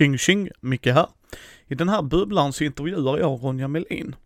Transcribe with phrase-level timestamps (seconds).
[0.00, 1.06] Tjing tjing, Micke här.
[1.66, 4.16] I den här bubblan så intervjuar jag Ronja Melin.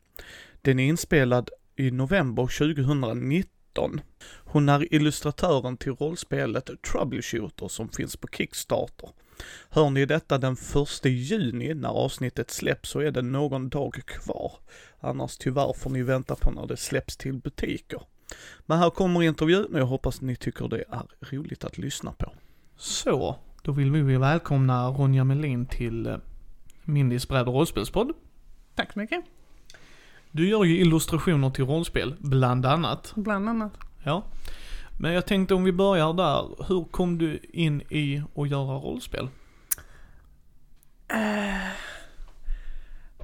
[0.62, 4.00] Den är inspelad i november 2019.
[4.44, 9.08] Hon är illustratören till rollspelet Troubleshooter som finns på Kickstarter.
[9.68, 10.56] Hör ni detta den
[11.02, 14.52] 1 juni när avsnittet släpps så är det någon dag kvar.
[15.00, 18.02] Annars tyvärr får ni vänta på när det släpps till butiker.
[18.66, 22.32] Men här kommer intervjun och jag hoppas ni tycker det är roligt att lyssna på.
[22.76, 26.16] Så, då vill vi välkomna Ronja Melin till eh,
[26.84, 28.12] Mindys bräd och rollspelspodd.
[28.74, 29.24] Tack så mycket.
[30.30, 33.12] Du gör ju illustrationer till rollspel, bland annat.
[33.16, 33.72] Bland annat.
[34.02, 34.22] Ja.
[35.00, 39.28] Men jag tänkte om vi börjar där, hur kom du in i att göra rollspel?
[41.08, 41.70] Eh,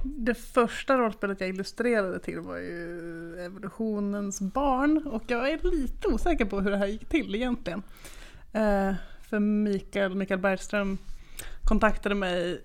[0.03, 6.45] det första rollspelet jag illustrerade till var ju Evolutionens barn och jag är lite osäker
[6.45, 7.83] på hur det här gick till egentligen.
[8.53, 8.93] Eh,
[9.31, 10.97] för Mikael, Mikael Bergström
[11.63, 12.61] kontaktade mig,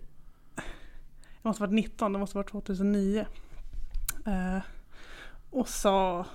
[1.43, 3.27] jag måste ha varit 19, det måste ha varit 2009.
[4.27, 4.59] Eh,
[5.51, 6.27] och sa,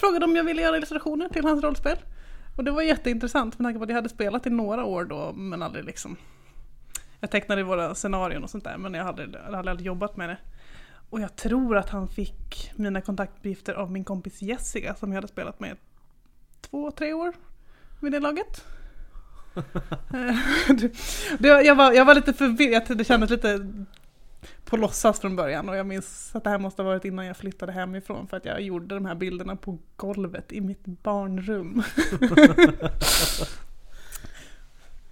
[0.00, 1.98] frågade om jag ville göra illustrationer till hans rollspel.
[2.56, 5.32] Och det var jätteintressant med tanke på att jag hade spelat i några år då
[5.32, 6.16] men aldrig liksom
[7.20, 10.28] jag tecknade våra scenarion och sånt där men jag hade, jag hade aldrig jobbat med
[10.28, 10.38] det.
[11.10, 15.28] Och jag tror att han fick mina kontaktuppgifter av min kompis Jessica som jag hade
[15.28, 15.76] spelat med
[16.60, 17.32] två, tre år
[18.00, 18.64] vid det laget.
[21.40, 23.66] jag, var, jag var lite förvirrad, det kändes lite
[24.64, 27.36] på låtsas från början och jag minns att det här måste ha varit innan jag
[27.36, 31.82] flyttade hemifrån för att jag gjorde de här bilderna på golvet i mitt barnrum.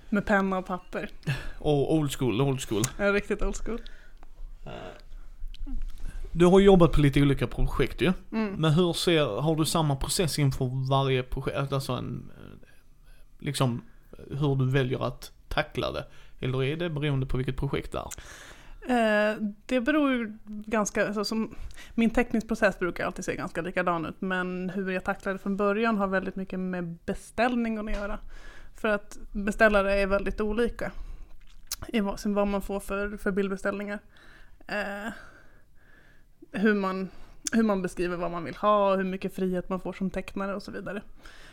[0.08, 1.11] Med penna och papper.
[1.58, 2.83] Och old school, old school.
[2.98, 3.80] Ja, riktigt old school.
[6.33, 8.12] Du har jobbat på lite olika projekt ju.
[8.33, 8.55] Mm.
[8.55, 11.73] Men hur ser, har du samma process inför varje projekt?
[11.73, 12.42] Alltså en, eh,
[13.39, 13.83] liksom
[14.30, 16.05] hur du väljer att tackla det?
[16.40, 18.11] Eller är det beroende på vilket projekt det är?
[18.89, 19.36] Eh,
[19.67, 21.55] det beror ju ganska, alltså, som,
[21.95, 25.96] min teckningsprocess brukar alltid se ganska likadan ut men hur jag tacklar det från början
[25.96, 28.18] har väldigt mycket med beställningen att göra.
[28.74, 30.92] För att beställare är väldigt olika
[31.89, 33.98] i vad, vad man får för, för bildbeställningar.
[34.67, 35.12] Eh,
[36.52, 37.08] hur, man,
[37.52, 40.62] hur man beskriver vad man vill ha, hur mycket frihet man får som tecknare och
[40.62, 41.02] så vidare.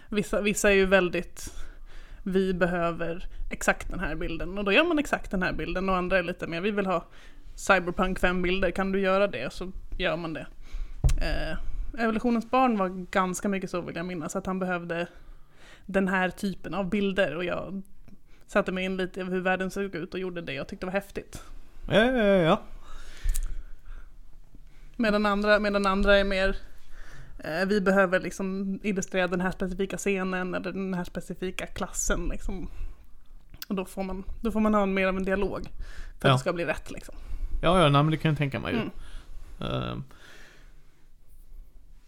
[0.09, 1.53] Vissa, vissa är ju väldigt,
[2.25, 5.95] vi behöver exakt den här bilden och då gör man exakt den här bilden och
[5.95, 7.05] andra är lite mer, vi vill ha
[7.55, 9.53] Cyberpunk 5 bilder, kan du göra det?
[9.53, 10.47] Så gör man det.
[11.21, 11.57] Eh,
[12.03, 15.07] Evolutionens barn var ganska mycket så vill jag minnas, att han behövde
[15.85, 17.81] den här typen av bilder och jag
[18.47, 20.93] satte mig in lite i hur världen såg ut och gjorde det jag tyckte var
[20.93, 21.43] häftigt.
[21.89, 22.61] Ja, ja, ja.
[24.95, 26.55] Medan andra, medan andra är mer
[27.67, 32.28] vi behöver liksom illustrera den här specifika scenen eller den här specifika klassen.
[32.31, 32.69] Liksom.
[33.69, 35.67] Och då får, man, då får man ha mer av en dialog
[36.19, 36.34] för Ja.
[36.34, 36.91] att det ska bli rätt.
[36.91, 37.16] Liksom.
[37.61, 38.73] Ja, ja, nej, men det kan jag tänka mig.
[38.73, 38.89] Mm.
[39.73, 40.03] Ehm,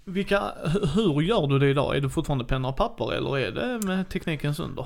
[0.05, 1.95] vilka, hu- hur gör du det idag?
[1.97, 4.85] Är det fortfarande penna och papper eller är det med teknikens under?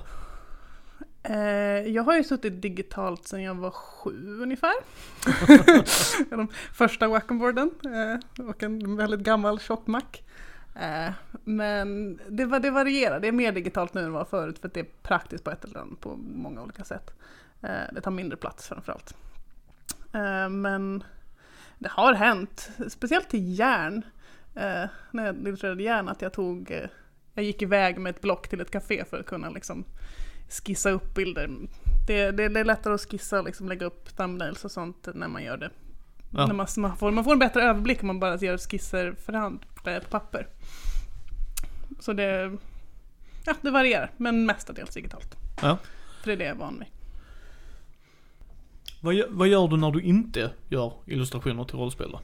[1.23, 4.73] Eh, jag har ju suttit digitalt sedan jag var sju ungefär.
[6.29, 10.01] De första wackenboarden eh, och en väldigt gammal tjock Mac.
[10.75, 11.11] Eh,
[11.43, 14.73] men det, var- det varierar, det är mer digitalt nu än var förut för att
[14.73, 17.11] det är praktiskt på ett eller annat på många olika sätt.
[17.93, 19.15] Det tar mindre plats framförallt.
[20.49, 21.03] Men
[21.79, 24.01] det har hänt, speciellt till järn.
[25.11, 26.87] När jag illustrerade järn att jag tog,
[27.33, 29.85] jag gick iväg med ett block till ett café för att kunna liksom
[30.51, 31.50] skissa upp bilder.
[32.07, 35.28] Det, det, det är lättare att skissa och liksom lägga upp thumbnails och sånt när
[35.28, 35.69] man gör det.
[36.29, 36.47] Ja.
[36.47, 39.34] När man, man, får, man får en bättre överblick om man bara gör skisser för
[39.34, 40.47] hand på papper.
[42.00, 42.57] Så det,
[43.45, 45.35] ja, det varierar, men mestadels digitalt.
[45.61, 45.78] Ja.
[46.22, 46.88] För det är det jag är van vid.
[49.02, 52.22] Vad, gö- vad gör du när du inte gör illustrationer till rollspel då?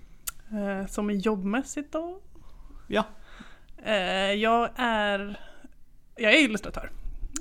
[0.57, 2.21] Eh, som är jobbmässigt då?
[2.87, 3.03] Ja.
[3.83, 5.39] Eh, jag är,
[6.15, 6.91] jag är illustratör.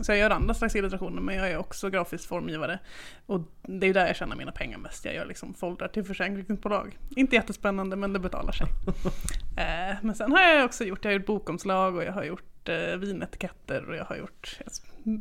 [0.03, 2.79] Så jag gör andra slags illustrationer men jag är också grafisk formgivare.
[3.27, 5.05] Och det är där jag tjänar mina pengar mest.
[5.05, 6.99] Jag gör liksom foldrar till försäkringsbolag.
[7.17, 8.67] Inte jättespännande men det betalar sig.
[9.57, 12.69] eh, men sen har jag också gjort, jag har gjort bokomslag och jag har gjort
[12.69, 15.13] eh, vinetiketter och jag har gjort eh,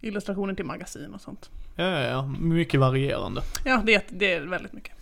[0.00, 1.50] illustrationer till magasin och sånt.
[1.76, 2.26] Ja, ja, ja.
[2.40, 3.42] Mycket varierande.
[3.64, 4.92] Ja, det är, det är väldigt mycket.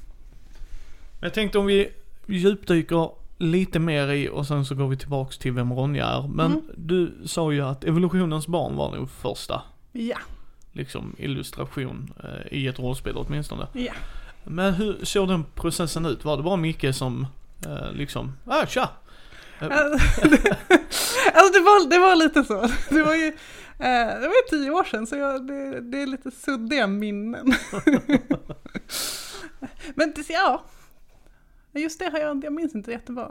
[1.21, 1.93] Jag tänkte om vi
[2.27, 6.29] djupdyker lite mer i och sen så går vi tillbaks till vem Ronja är.
[6.29, 6.63] Men Mm.
[6.77, 9.63] du sa ju att evolutionens barn var nog första,
[9.93, 10.19] Ja,
[10.73, 13.67] liksom illustration eh, i ett rollspel åtminstone.
[13.73, 13.93] ja.
[14.45, 16.25] Men hur såg den processen ut?
[16.25, 17.27] Var det bara Micke som
[17.67, 18.89] eh, liksom, ah tja!
[19.61, 19.67] Eh,
[21.35, 22.69] Alltså det var, det var lite så.
[22.95, 23.27] Det var ju,
[23.79, 27.55] eh, det var ju tio år sedan så jag, det, det är lite suddiga minnen.
[29.95, 30.65] Men det, ja,
[31.81, 33.31] just det har jag, jag minns inte jättebra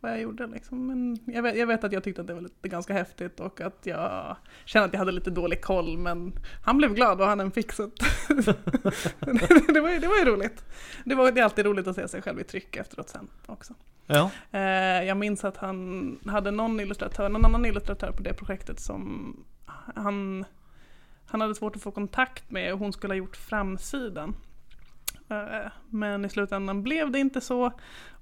[0.00, 0.86] vad jag gjorde liksom.
[0.86, 3.60] Men jag vet, jag vet, att jag tyckte att det var lite, ganska häftigt och
[3.60, 6.32] att jag kände att jag hade lite dålig koll men
[6.64, 7.90] han blev glad och han en fixat.
[9.68, 10.64] det, var ju, det var ju roligt.
[11.04, 13.74] Det, var, det är alltid roligt att se sig själv i tryck efteråt sen också.
[14.06, 14.30] Ja.
[14.50, 19.36] Eh, jag minns att han hade någon illustratör, någon annan illustratör på det projektet som
[19.94, 20.44] han,
[21.26, 24.34] han hade svårt att få kontakt med och hon skulle ha gjort framsidan.
[25.30, 27.72] Eh, men i slutändan blev det inte så.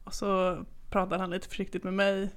[0.04, 0.58] Och så
[0.90, 2.30] pratade han lite försiktigt med mig.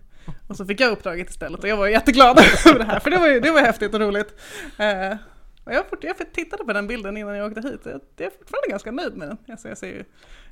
[0.48, 3.18] Och så fick jag uppdraget istället och jag var jätteglad över det här för det
[3.18, 4.42] var ju det var häftigt och roligt.
[4.78, 5.18] Eh,
[5.64, 8.68] och jag, jag tittade på den bilden innan jag åkte hit jag, jag är fortfarande
[8.70, 9.38] ganska nöjd med den.
[9.50, 10.04] Alltså jag, ser ju,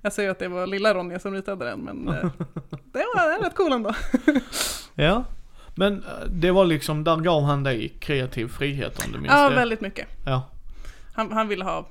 [0.02, 2.14] jag ser ju att det var lilla Ronja som ritade den men eh,
[2.92, 3.94] det var rätt cool ändå.
[4.96, 5.24] ja,
[5.76, 9.56] men det var liksom, där gav han dig kreativ frihet om du minns ja, det?
[9.56, 10.08] Väldigt mycket.
[10.26, 10.50] Ja.
[11.14, 11.90] Han, han ville ha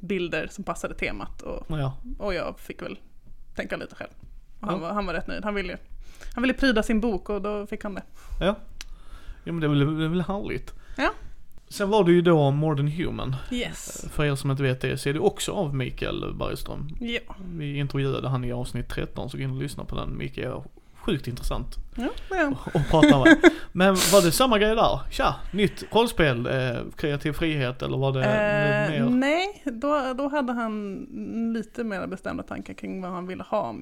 [0.00, 1.96] bilder som passade temat och, ja.
[2.18, 2.98] och jag fick väl
[3.54, 4.10] tänka lite själv.
[4.60, 4.80] Han, ja.
[4.80, 5.44] var, han var rätt nöjd.
[5.44, 5.78] Han ville,
[6.34, 8.02] han ville pryda sin bok och då fick han det.
[8.40, 8.56] Ja.
[9.44, 10.74] Ja men det är väl, det är väl härligt.
[10.96, 11.10] Ja.
[11.68, 13.36] Sen var det ju då More than Human.
[13.50, 14.06] Yes.
[14.10, 16.88] För er som inte vet det så är det också av Mikael Bergström.
[17.00, 17.34] Ja.
[17.54, 20.18] Vi intervjuade han i avsnitt 13 så gå in och lyssna på den.
[20.18, 20.62] Mikael
[21.08, 21.76] sjukt intressant.
[21.96, 22.52] Ja, ja.
[22.74, 23.52] Och prata med.
[23.72, 25.00] Men var det samma grej där?
[25.10, 29.10] Tja, nytt rollspel, eh, kreativ frihet eller var det eh, mer?
[29.10, 31.06] Nej, då, då hade han
[31.54, 33.72] lite mer bestämda tankar kring vad han ville ha,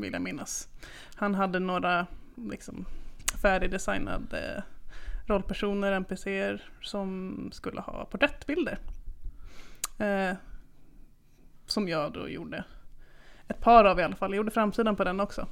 [0.00, 0.68] vill jag minnas.
[1.14, 2.06] Han hade några
[2.36, 2.84] liksom,
[3.42, 4.62] färdigdesignade
[5.26, 8.78] rollpersoner, NPCer, som skulle ha porträttbilder.
[9.98, 10.36] Eh,
[11.66, 12.64] som jag då gjorde
[13.48, 14.30] ett par av i alla fall.
[14.30, 15.46] Jag gjorde framsidan på den också.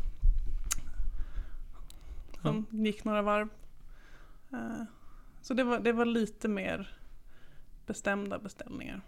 [2.46, 2.78] Som ja.
[2.86, 3.48] gick några varv.
[4.52, 4.82] Eh,
[5.42, 6.96] så det var, det var lite mer
[7.86, 9.00] bestämda beställningar.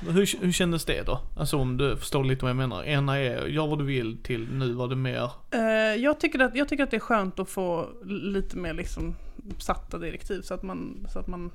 [0.00, 1.20] Hur, hur kändes det då?
[1.36, 2.84] Alltså om du förstår lite vad jag menar.
[2.84, 5.30] Ena är gör vad du vill till nu var det mer?
[5.54, 9.14] Uh, jag, tycker att, jag tycker att det är skönt att få lite mer liksom
[9.58, 11.50] satta direktiv så att man, så att man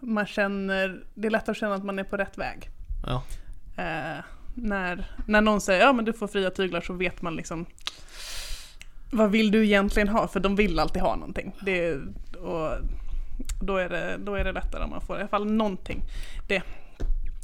[0.00, 2.68] man känner, det är lättare att känna att man är på rätt väg.
[3.06, 3.22] Ja.
[3.78, 4.24] Uh,
[4.54, 7.66] när, när någon säger ja men du får fria tyglar så vet man liksom
[9.10, 10.28] vad vill du egentligen ha?
[10.28, 11.54] För de vill alltid ha någonting.
[11.60, 11.94] Det,
[12.40, 12.70] och
[13.60, 16.02] då, är det, då är det lättare om man får i alla fall någonting.
[16.48, 16.62] Det.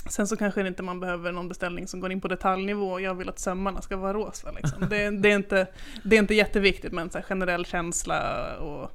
[0.07, 3.01] Sen så kanske inte man behöver någon beställning som går in på detaljnivå.
[3.01, 4.51] Jag vill att sömmarna ska vara rosa.
[4.51, 4.89] Liksom.
[4.91, 5.67] Det, det, är, inte,
[6.05, 8.91] det är inte jätteviktigt med en så generell känsla och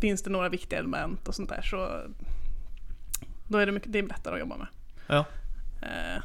[0.00, 2.02] finns det några viktiga element och sånt där så
[3.48, 4.66] då är det, mycket, det är lättare att jobba med.
[5.06, 5.24] Ja.
[5.82, 6.22] Eh,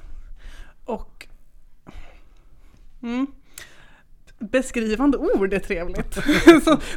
[0.85, 1.27] och
[3.01, 3.27] mm,
[4.41, 6.17] beskrivande ord är trevligt.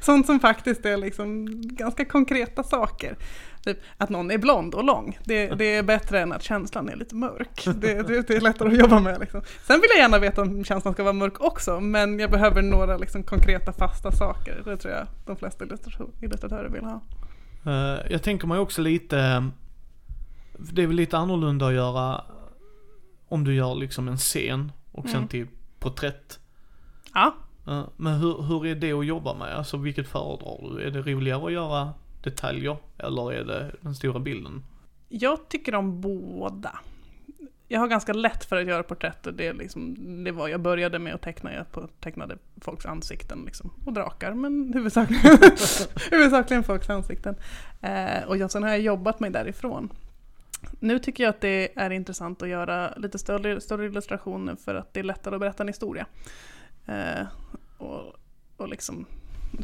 [0.03, 3.17] sånt som faktiskt är liksom ganska konkreta saker.
[3.65, 6.97] Typ att någon är blond och lång, det, det är bättre än att känslan är
[6.97, 7.65] lite mörk.
[7.65, 9.21] Det, det, det är lättare att jobba med.
[9.21, 9.43] Liksom.
[9.67, 12.97] Sen vill jag gärna veta om känslan ska vara mörk också, men jag behöver några
[12.97, 14.63] liksom konkreta fasta saker.
[14.65, 15.65] Det tror jag de flesta
[16.21, 17.01] illustratörer vill ha.
[17.67, 19.51] Uh, jag tänker mig också lite,
[20.59, 22.25] det är väl lite annorlunda att göra
[23.29, 25.29] om du gör liksom en scen och sen mm.
[25.29, 25.47] till
[25.79, 26.39] porträtt
[27.15, 27.35] Ja.
[27.97, 29.57] Men hur, hur är det att jobba med?
[29.57, 30.83] Alltså vilket föredrar du?
[30.83, 31.93] Är det roligare att göra
[32.23, 34.63] detaljer eller är det den stora bilden?
[35.09, 36.79] Jag tycker om båda.
[37.69, 39.95] Jag har ganska lätt för att göra porträtt och det, är liksom,
[40.25, 41.55] det var jag började med att teckna.
[41.55, 41.67] Jag
[42.01, 45.23] tecknade folks ansikten liksom, och drakar, men huvudsakligen,
[46.11, 47.37] huvudsakligen folks ansikten.
[47.81, 49.93] Eh, och jag, sen har jag jobbat mig därifrån.
[50.81, 54.95] Nu tycker jag att det är intressant att göra lite större, större illustrationer för att
[54.95, 56.07] det är lättare att berätta en historia.
[56.87, 57.27] Eh,
[57.79, 58.13] och,
[58.57, 59.07] och liksom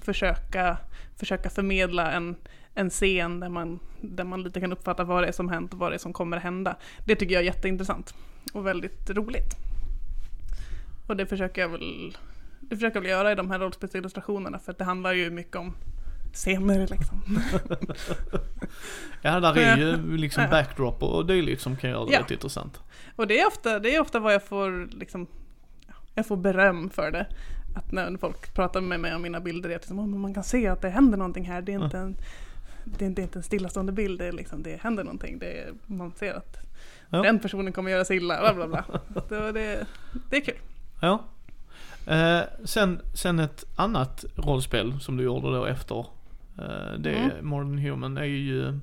[0.02, 0.76] försöka,
[1.16, 2.36] försöka förmedla en,
[2.74, 5.78] en scen där man, där man lite kan uppfatta vad det är som hänt och
[5.78, 6.76] vad det är som kommer hända.
[7.06, 8.14] Det tycker jag är jätteintressant
[8.52, 9.56] och väldigt roligt.
[11.06, 12.16] Och det försöker jag väl,
[12.60, 15.56] det försöker jag väl göra i de här rollspelsillustrationerna för att det handlar ju mycket
[15.56, 15.74] om
[16.32, 17.22] scener liksom.
[19.22, 22.20] ja, där är ju liksom backdrop och dylikt som kan göra det ja.
[22.20, 22.80] rätt intressant.
[23.16, 25.26] Och det är ofta, det är ofta vad jag får liksom
[26.14, 27.26] jag får beröm för det.
[27.75, 30.67] Att när folk pratar med mig om mina bilder, är att liksom, man kan se
[30.67, 31.62] att det händer någonting här.
[31.62, 32.17] Det är inte en,
[32.85, 35.38] det är inte en stillastående bild, det, är liksom, det händer någonting.
[35.38, 36.57] Det är, man ser att
[37.11, 37.23] ja.
[37.23, 38.40] den personen kommer göra sig illa.
[38.40, 39.00] Bla bla bla.
[39.29, 39.87] det, det,
[40.31, 40.59] det är kul.
[41.00, 41.25] Ja.
[42.07, 45.99] Eh, sen, sen ett annat rollspel som du gjorde då efter
[46.59, 47.49] eh, det, mm.
[47.49, 48.81] Modern Human, är ju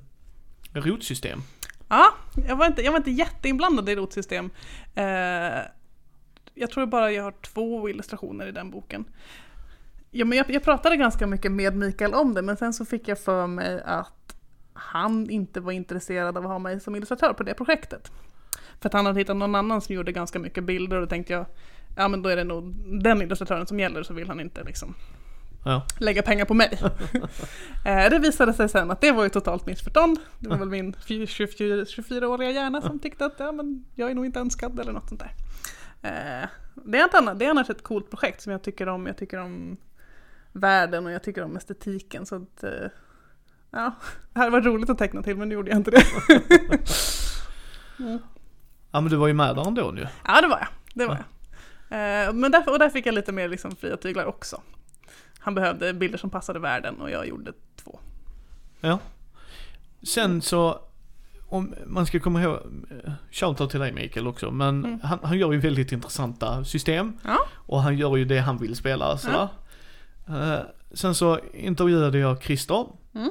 [0.72, 1.42] rotsystem.
[1.88, 2.14] Ja,
[2.48, 4.50] jag var inte, jag var inte jätteinblandad i rotsystem.
[4.94, 5.58] Eh,
[6.60, 9.04] jag tror bara jag har två illustrationer i den boken.
[10.10, 13.08] Ja, men jag, jag pratade ganska mycket med Mikael om det, men sen så fick
[13.08, 14.36] jag för mig att
[14.72, 18.12] han inte var intresserad av att ha mig som illustratör på det projektet.
[18.80, 21.32] För att han hade hittat någon annan som gjorde ganska mycket bilder och då tänkte
[21.32, 21.46] jag,
[21.96, 24.94] ja men då är det nog den illustratören som gäller så vill han inte liksom
[25.64, 25.82] Ja.
[26.00, 26.78] lägga pengar på mig.
[27.86, 30.18] Eh, det visade sig sen att det var ju totalt missförstånd.
[30.38, 34.26] Det var väl min 24 24-åriga hjärna som tyckte att ja, men jag är nog
[34.26, 35.32] inte önskad eller något sånt där.
[36.02, 39.06] Eh, det, är annat, det är annars ett coolt projekt som jag tycker om.
[39.06, 39.76] Jag tycker om
[40.52, 42.26] världen och jag tycker om estetiken.
[42.26, 42.90] Så att, eh,
[43.70, 43.94] ja,
[44.32, 46.04] det hade varit roligt att teckna till men nu gjorde jag inte det.
[48.90, 50.08] Ja men du var ju med där ändå nu.
[50.24, 50.68] Ja det var jag.
[50.94, 51.24] Det var jag.
[52.26, 54.60] Eh, men där, och där fick jag lite mer liksom fria tyglar också.
[55.38, 57.52] Han behövde bilder som passade världen och jag gjorde
[57.84, 57.98] två.
[58.80, 58.98] Ja.
[60.02, 60.80] Sen så,
[61.48, 62.58] om man ska komma ihåg,
[63.30, 65.00] shoutout till dig Mikael också, men Mm.
[65.02, 67.12] han, han gör ju väldigt intressanta system.
[67.24, 67.38] Ja.
[67.54, 69.48] Och han gör ju det han vill spela sådär.
[70.28, 70.58] Eh,
[70.92, 72.86] sen så intervjuade jag Christer.
[73.14, 73.30] Mm.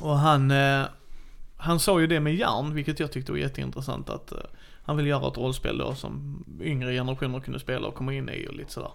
[0.00, 0.82] Och han, eh,
[1.56, 4.38] han sa ju det med järn, vilket jag tyckte var jätteintressant att eh,
[4.84, 8.48] han vill göra ett rollspel då som yngre generationer kunde spela och komma in i
[8.48, 8.90] och lite sådär.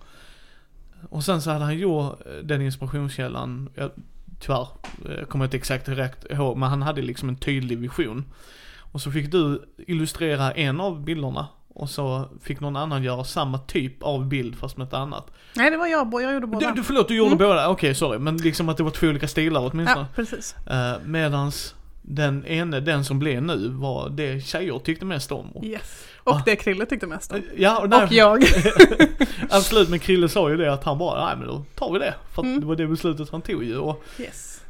[1.09, 3.91] Och sen så hade han gjort den inspirationskällan, jag,
[4.41, 4.67] tyvärr,
[5.05, 8.25] eh, jag kommer inte exakt rätt ihåg, men han hade liksom en tydlig vision.
[8.93, 13.57] Och så fick du illustrera en av bilderna och så fick någon annan göra samma
[13.57, 15.31] typ av bild fast med ett annat.
[15.55, 16.67] Nej det var jag, jag gjorde båda.
[16.67, 17.37] Du, du, förlåt, du gjorde Mm.
[17.37, 17.69] båda?
[17.69, 18.19] Okej, sorry.
[18.19, 19.99] Men liksom att det var två olika stilar åtminstone.
[20.01, 20.55] ja, precis.
[20.71, 25.51] Uh, medans den ene, den som blev nu, var det tjejer tyckte mest om.
[25.63, 26.05] Yes.
[26.23, 26.41] Och Va?
[26.45, 27.41] det Krille tyckte mest om.
[27.55, 28.43] ja, och, där, Och jag.
[29.49, 32.13] absolut, men Krille sa ju det att han bara, nej men då tar vi det.
[32.35, 32.59] För Mm.
[32.59, 33.77] det var det beslutet han tog ju.
[33.77, 34.61] Och, Yes.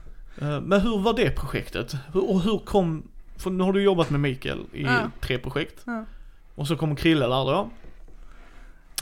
[0.42, 1.94] eh, men hur var det projektet?
[2.14, 5.00] Och hur kom, för nu har du jobbat med Mikael i Ja.
[5.20, 5.82] tre projekt.
[5.86, 6.06] Ja.
[6.56, 7.70] Och så kommer Krille där då.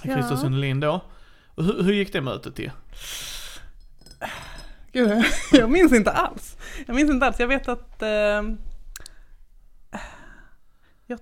[0.03, 0.13] Ja.
[0.15, 1.01] Christer Sundelin då.
[1.55, 2.71] Och hur, hur gick det mötet till?
[4.91, 6.57] Gud, jag minns inte alls.
[6.87, 7.39] Jag minns inte alls.
[7.39, 8.57] Jag vet att ehm,
[11.07, 11.19] jag,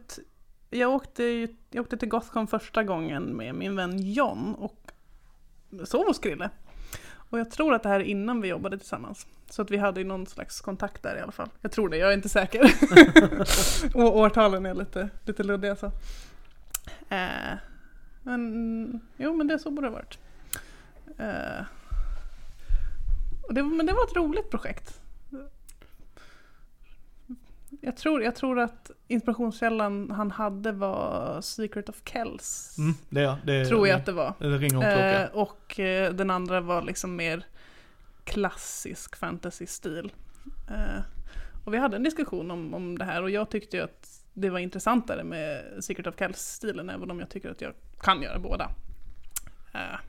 [0.69, 4.91] jag, åkte, ju- jag åkte till Gothcon första gången med min vän John och
[5.86, 6.50] sov hos Krille.
[7.29, 9.27] Och jag tror att det här är innan vi jobbade tillsammans.
[9.50, 11.50] Så att vi hade ju någon slags kontakt där i alla fall.
[11.62, 12.74] Jag tror det, jag är inte säker.
[13.97, 15.86] och årtalen är lite, lite luddiga så.
[17.09, 17.57] Eh,
[18.24, 20.19] men jo, men det så borde det ha varit.
[21.17, 21.65] Eh,
[23.47, 25.01] och det, men det var ett roligt projekt.
[27.81, 32.75] Jag tror, jag tror att inspirationskällan han hade var Secret of Kells.
[32.77, 34.33] Mm, det, är- det, Tror jag att det var.
[34.39, 35.21] det ringer.
[35.24, 37.45] Eh, och eh, den andra var liksom mer
[38.24, 40.12] klassisk fantasy-stil.
[40.69, 41.01] Eh,
[41.65, 44.50] och vi hade en diskussion om, om det här och jag tyckte ju att det
[44.50, 48.69] var intressantare med Secret of Kells-stilen även om jag tycker att jag kan göra båda.
[49.74, 50.00] Eh,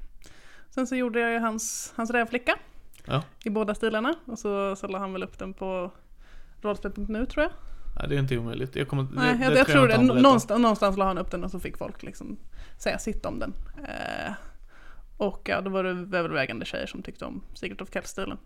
[0.70, 2.56] sen så gjorde jag ju hans, hans rävflicka
[3.04, 3.22] Ja.
[3.44, 5.90] i båda stilarna och så, så la han väl upp den på
[6.62, 7.52] rollspel.nu tror jag.
[7.98, 8.76] Ja, det är inte omöjligt.
[8.76, 9.98] Jag kommer, Nej, det, jag, det jag tror det.
[9.98, 12.36] Någonstans, någonstans la han upp den och så fick folk liksom
[12.78, 13.54] säga sitt om den.
[13.84, 14.32] Eh,
[15.16, 18.38] och ja, då var det övervägande tjejer som tyckte om Secret of Kells-stilen.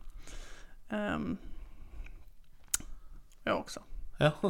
[0.89, 1.37] Ehm,
[3.45, 3.81] jag också.
[4.19, 4.33] Ja.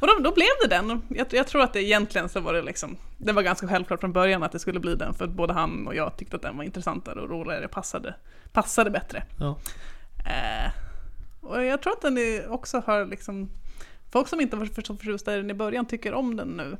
[0.00, 1.02] Och då, då blev det den.
[1.08, 4.12] Jag, jag tror att det egentligen så var det liksom, det var ganska självklart från
[4.12, 6.64] början att det skulle bli den för både han och jag tyckte att den var
[6.64, 8.14] intressantare och roligare, passade,
[8.52, 9.22] passade bättre.
[9.38, 9.58] Ja.
[10.26, 10.72] Eh,
[11.42, 12.18] och jag tror att den
[12.48, 13.50] också har liksom,
[14.12, 16.76] folk som inte var så förtjusta i den i början tycker om den nu.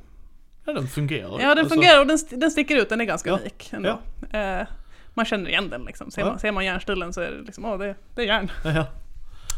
[0.65, 1.29] ja, den fungerar.
[1.41, 3.99] Ja, den Alltså, fungerar och den, den sticker ut, den är ganska Ja, unik ändå.
[4.31, 4.67] Eh,
[5.13, 6.11] man känner igen den liksom.
[6.11, 6.27] Ser, Ja.
[6.27, 8.51] man, ser man järnstilen så är det liksom, åh det, det är järn.
[8.63, 8.85] Ja.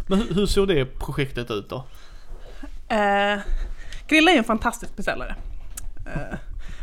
[0.07, 1.83] Men hur, hur såg det projektet ut då?
[2.95, 3.39] Eh,
[4.07, 5.35] Grilla är en fantastisk beställare.
[6.07, 6.37] Eh,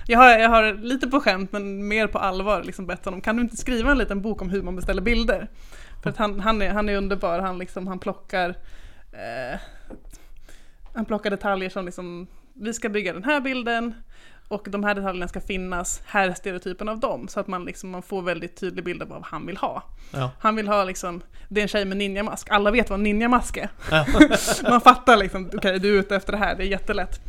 [0.06, 3.36] jag, har, jag har lite på skämt men mer på allvar liksom bett honom, kan
[3.36, 5.48] du inte skriva en liten bok om hur man beställer bilder?
[6.02, 8.48] För att han, han, är, han är underbar, han, liksom, han plockar
[9.12, 9.60] eh,
[10.94, 13.94] han plockar detaljer som liksom, vi ska bygga den här bilden
[14.48, 17.28] och de här detaljerna ska finnas, här är stereotypen av dem.
[17.28, 19.82] Så att man, liksom, man får väldigt tydlig bild av vad han vill ha.
[20.10, 20.30] Ja.
[20.38, 23.56] Han vill ha liksom, det är en tjej med ninjamask, alla vet vad en ninjamask
[23.56, 23.68] är.
[23.90, 24.06] Ja.
[24.70, 27.20] Man fattar liksom, okej du är ute efter det här, det är jättelätt.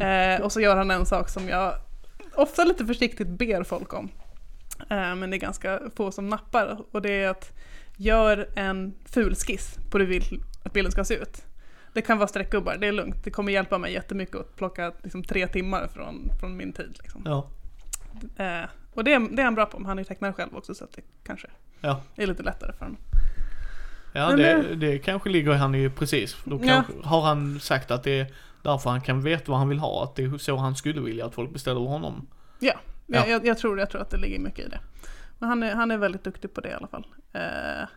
[0.00, 1.74] Eh, och så gör han en sak som jag
[2.34, 4.08] ofta lite försiktigt ber folk om.
[4.90, 6.78] Eh, men det är ganska få som nappar.
[6.90, 7.52] Och det är att
[7.96, 11.42] gör en ful skiss på hur du vill att bilden ska se ut.
[11.92, 13.24] Det kan vara streckgubbar, det är lugnt.
[13.24, 16.96] Det kommer hjälpa mig jättemycket att plocka liksom, tre timmar från, från min tid.
[17.02, 17.22] Liksom.
[17.24, 17.48] Ja.
[18.44, 20.74] Eh, och det, är- det är han bra på, han är ju tecknare själv också
[20.74, 21.48] så att det kanske
[21.80, 22.00] Ja.
[22.16, 22.96] är lite lättare för honom.
[24.12, 26.36] Ja, Men det, det kanske ligger han ju precis.
[26.44, 26.68] Då Ja.
[26.68, 28.26] kanske, har han sagt att det är
[28.62, 30.04] därför han kan veta vad han vill ha.
[30.04, 32.26] Att det är så han skulle vilja att folk beställer honom.
[32.58, 32.72] Ja,
[33.06, 33.18] Ja.
[33.18, 34.80] Jag, jag, jag, tror, jag tror att det ligger mycket i det.
[35.38, 37.06] Men han är, han är väldigt duktig på det i alla fall.
[37.36, 37.88] Eh,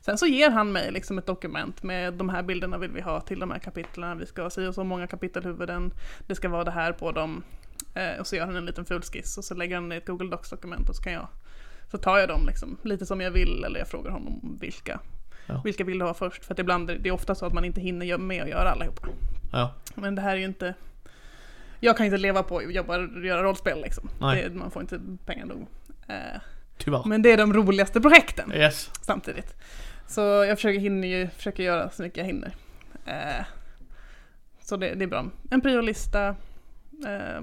[0.00, 3.20] sen så ger han mig liksom ett dokument med de här bilderna vill vi ha
[3.20, 4.18] till de här kapitlen.
[4.18, 5.92] Vi ska ha si och så många kapitelhuvuden.
[6.26, 7.42] Det ska vara det här på dem.
[7.94, 10.30] Eh, och så gör han en liten fulskiss och så lägger han i ett Google
[10.30, 11.28] Docs-dokument och så kan jag
[11.92, 15.00] så tar jag dem liksom, lite som jag vill eller jag frågar honom vilka.
[15.46, 15.60] Ja.
[15.64, 16.44] Vilka vill du ha först?
[16.44, 19.08] För att ibland det är ofta så att man inte hinner med att göra allihopa.
[19.52, 19.74] Ja.
[19.94, 20.74] Men det här är ju inte
[21.80, 24.08] Jag kan inte leva på att jobba göra rollspel liksom.
[24.20, 25.66] Det, man får inte pengar nog.
[26.08, 26.40] Eh,
[26.84, 27.02] Tyvärr.
[27.06, 28.90] men det är de roligaste projekten Yes.
[29.00, 29.54] samtidigt.
[30.08, 32.54] Så jag försöker, hinner ju, försöker göra så mycket jag hinner.
[33.06, 33.44] Eh,
[34.62, 35.26] så det, det är bra.
[35.50, 36.28] En priolista,
[37.06, 37.40] eh,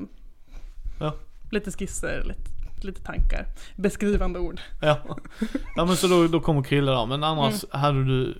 [0.99, 1.15] Ja.
[1.51, 4.61] lite skisser, lite, lite tankar, beskrivande ord.
[4.81, 4.99] Ja.
[5.75, 7.05] ja men så då, då kommer Krille där.
[7.05, 7.81] Men annars Mm.
[7.81, 8.37] hade du,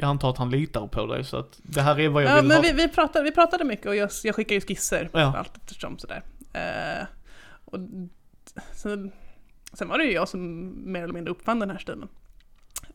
[0.00, 2.34] jag antar att han litar på dig så att det här är vad jag Ja,
[2.36, 2.62] vill men ha.
[2.62, 5.34] vi, vi, pratade, vi pratade mycket och jag, jag skickar ju skisser Ja.
[5.38, 6.22] allt eftersom sådär.
[6.52, 7.06] Eh,
[7.64, 7.78] och
[8.72, 9.12] sen,
[9.78, 12.08] sen var det ju jag som mer eller mindre uppfann den här stilen.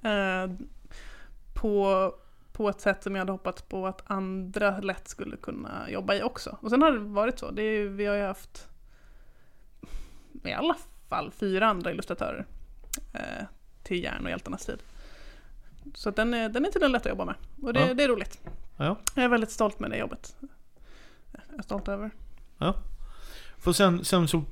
[0.02, 0.52] Eh,
[1.54, 2.14] på,
[2.52, 6.24] på ett sätt som jag hade hoppats på att andra lätt skulle kunna jobba i
[6.24, 6.58] också.
[6.62, 7.52] Och sen har det varit så.
[7.52, 8.68] Det är, vi har ju haft
[10.44, 10.76] i alla
[11.10, 12.46] fall fyra andra illustratörer
[13.14, 13.46] eh,
[13.84, 14.80] till Järn och Hjältarnas tid.
[15.94, 17.36] Så den är, den är tydligen lätt att jobba med.
[17.62, 17.94] Och det, Ja.
[17.94, 18.40] det är roligt.
[18.78, 18.98] Ja.
[19.16, 20.36] Jag är väldigt stolt med det jobbet.
[21.32, 22.12] Jag är stolt över.
[23.58, 24.44] För sen, sen så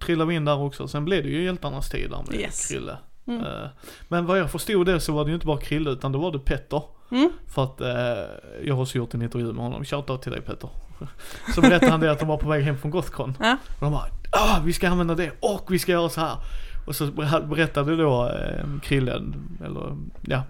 [0.00, 0.88] trillade vi in där också.
[0.88, 2.68] Sen blev det ju hjältarnas tid där med Yes.
[2.68, 2.98] Krille.
[3.26, 3.44] Mm.
[3.44, 3.68] Eh,
[4.08, 6.32] men vad jag förstod det så var det ju inte bara Krille utan det var
[6.32, 6.82] det Petter.
[7.10, 7.30] Mm.
[7.46, 7.88] För att eh,
[8.64, 9.84] jag har också gjort en intervju med honom.
[9.84, 10.70] Shoutout till dig Petter.
[11.54, 13.36] Så berättade han det att de var på väg hem från Gothcon.
[13.40, 13.56] Ja.
[13.66, 16.36] Och de bara ah, vi ska använda det och vi ska göra så här.
[16.86, 17.06] Och så
[17.48, 19.22] berättade då eh, Krille,
[19.64, 20.42] eller ja.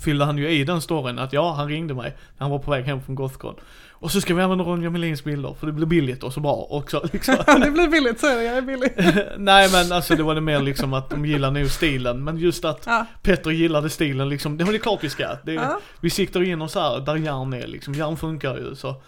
[0.00, 2.70] Fyllde han ju i den storyn att ja, han ringde mig när han var på
[2.70, 3.54] väg hem från Gothcon.
[3.90, 6.66] Och så ska vi använda Ronja Melins bilder för det blir billigt och så bra
[6.70, 7.36] också liksom.
[7.60, 8.42] det blir billigt, så är det.
[8.42, 8.92] Jag är billig.
[9.38, 12.24] Nej men alltså det var det mer liksom att de gillar nog stilen.
[12.24, 13.06] Men just att Ja.
[13.22, 15.36] Petter gillade stilen liksom, det det klart vi ska.
[15.44, 15.80] Det, Ja.
[16.00, 19.02] Vi siktar in oss här, där järn är liksom, järn funkar ju så.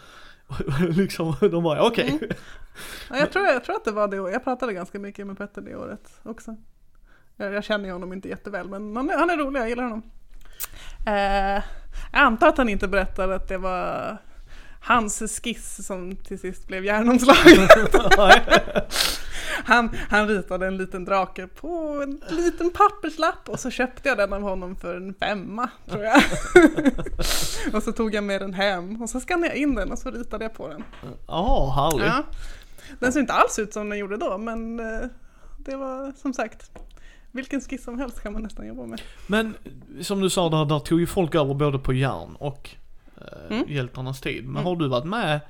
[0.97, 2.09] liksom, de bara okej.
[2.09, 2.37] Mm.
[3.11, 4.33] Ja, jag, tror, jag tror att det var det året.
[4.33, 6.57] Jag pratade ganska mycket med Petter det året också.
[7.37, 9.83] Jag, jag känner ju honom inte jätteväl men han är, han är rolig, jag gillar
[9.83, 10.03] honom.
[11.07, 11.63] Eh,
[12.13, 14.19] jag antar att han inte berättade att det var
[14.81, 17.71] hans skiss som till sist blev järnomslaget.
[19.65, 24.33] han, han ritade en liten drake på en liten papperslapp och så köpte jag den
[24.33, 26.23] av honom för en femma tror jag.
[27.75, 30.11] och så tog jag med den hem och så skannade jag in den och så
[30.11, 30.85] ritade jag på den.
[31.27, 32.07] Ja, härligt.
[32.07, 32.23] Ja.
[32.99, 35.09] Den ser inte alls ut som den gjorde då, men eh,
[35.59, 36.71] det var som sagt,
[37.35, 39.01] vilken skiss som helst kan man nästan jobba med.
[39.27, 39.55] Men
[40.01, 42.71] som du sa, där, där tog ju folk över både på järn och
[43.17, 43.65] eh, Mm.
[43.69, 44.45] hjältarnas tid.
[44.45, 44.65] Men Mm.
[44.65, 45.41] har du varit med,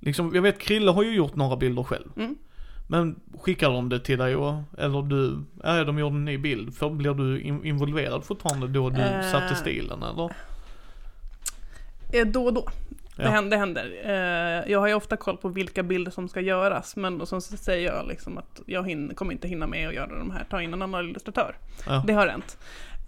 [0.00, 2.08] liksom, jag vet Krille har ju gjort några bilder själv.
[2.16, 2.36] Mm.
[2.88, 6.74] Men skickar de det till dig och, eller du, ja de gjorde en ny bild.
[6.74, 9.22] För blir du in, involverad fortfarande då du Eh.
[9.32, 10.30] satte stilen eller?
[12.12, 12.68] Eh, Då och då.
[13.16, 13.28] Det Ja.
[13.28, 13.50] händer.
[13.50, 13.92] Det händer.
[14.04, 17.40] Eh, Jag har ju ofta koll på vilka bilder som ska göras, men då så
[17.40, 20.62] säger jag liksom att jag hin- kommer inte hinna med att göra de här, ta
[20.62, 21.56] in en annan illustratör.
[21.86, 22.04] Ja.
[22.06, 22.58] Det har hänt.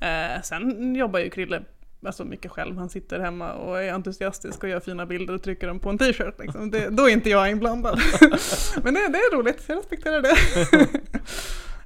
[0.00, 1.62] Eh, Sen jobbar ju Krille
[2.06, 2.78] alltså mycket själv.
[2.78, 5.98] Han sitter hemma och är entusiastisk och gör fina bilder och trycker dem på en
[5.98, 6.34] t-shirt.
[6.38, 6.70] Liksom.
[6.70, 8.00] Det, då är inte jag inblandad.
[8.82, 10.36] Men det, det är roligt, jag respekterar det.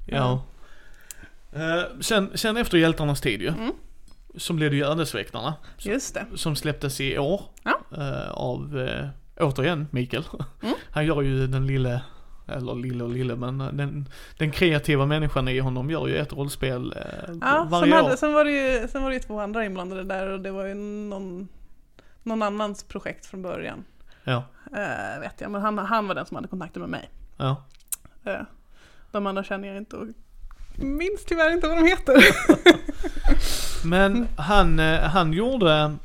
[0.07, 0.45] Ja.
[1.55, 3.49] Eh, sen, sen efter hjältarnas tid ju.
[3.49, 3.73] Mm.
[4.37, 5.55] Så blev ju Ödesväktarna.
[5.79, 6.27] Just det.
[6.35, 7.41] Som släpptes i år.
[7.63, 7.79] Ja.
[7.97, 9.09] eh, av, eh,
[9.47, 10.25] återigen, Mikael.
[10.63, 10.75] Mm.
[10.91, 12.03] Han gör ju den lille,
[12.49, 16.95] eller lille och lille, men den, den kreativa människan i honom gör ju ett rollspel
[16.97, 18.05] eh, Ja, varje sen, år.
[18.05, 20.51] hade, sen, var det ju, sen var det ju två andra inblandade där och det
[20.51, 21.49] var ju någon,
[22.23, 23.85] någon annans projekt från början.
[24.25, 24.45] Ja,
[24.77, 27.11] Eh, vet jag, men han, han var den som hade kontakter med mig.
[27.37, 27.57] ja.
[28.25, 28.41] Eh,
[29.13, 30.07] de andra känner jag inte och
[30.77, 32.25] minns tyvärr inte vad de heter.
[33.87, 35.97] Men han, eh, han gjorde,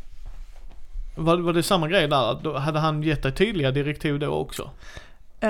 [1.15, 2.58] var, var det samma grej där?
[2.60, 4.71] Hade han gett dig tydliga direktiv då också?
[5.39, 5.49] Eh,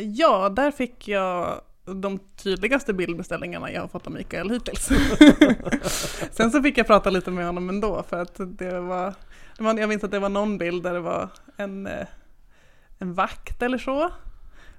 [0.00, 4.88] ja, där fick jag de tydligaste bildbeställningarna jag har fått av Mikael hittills.
[6.30, 9.14] Sen så fick jag prata lite med honom ändå för att det var,
[9.56, 12.06] det var jag minns att det var någon bild där det var en, eh,
[12.98, 14.10] en vakt eller så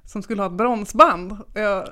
[0.06, 1.38] som skulle ha ett bronsband.
[1.54, 1.88] Jag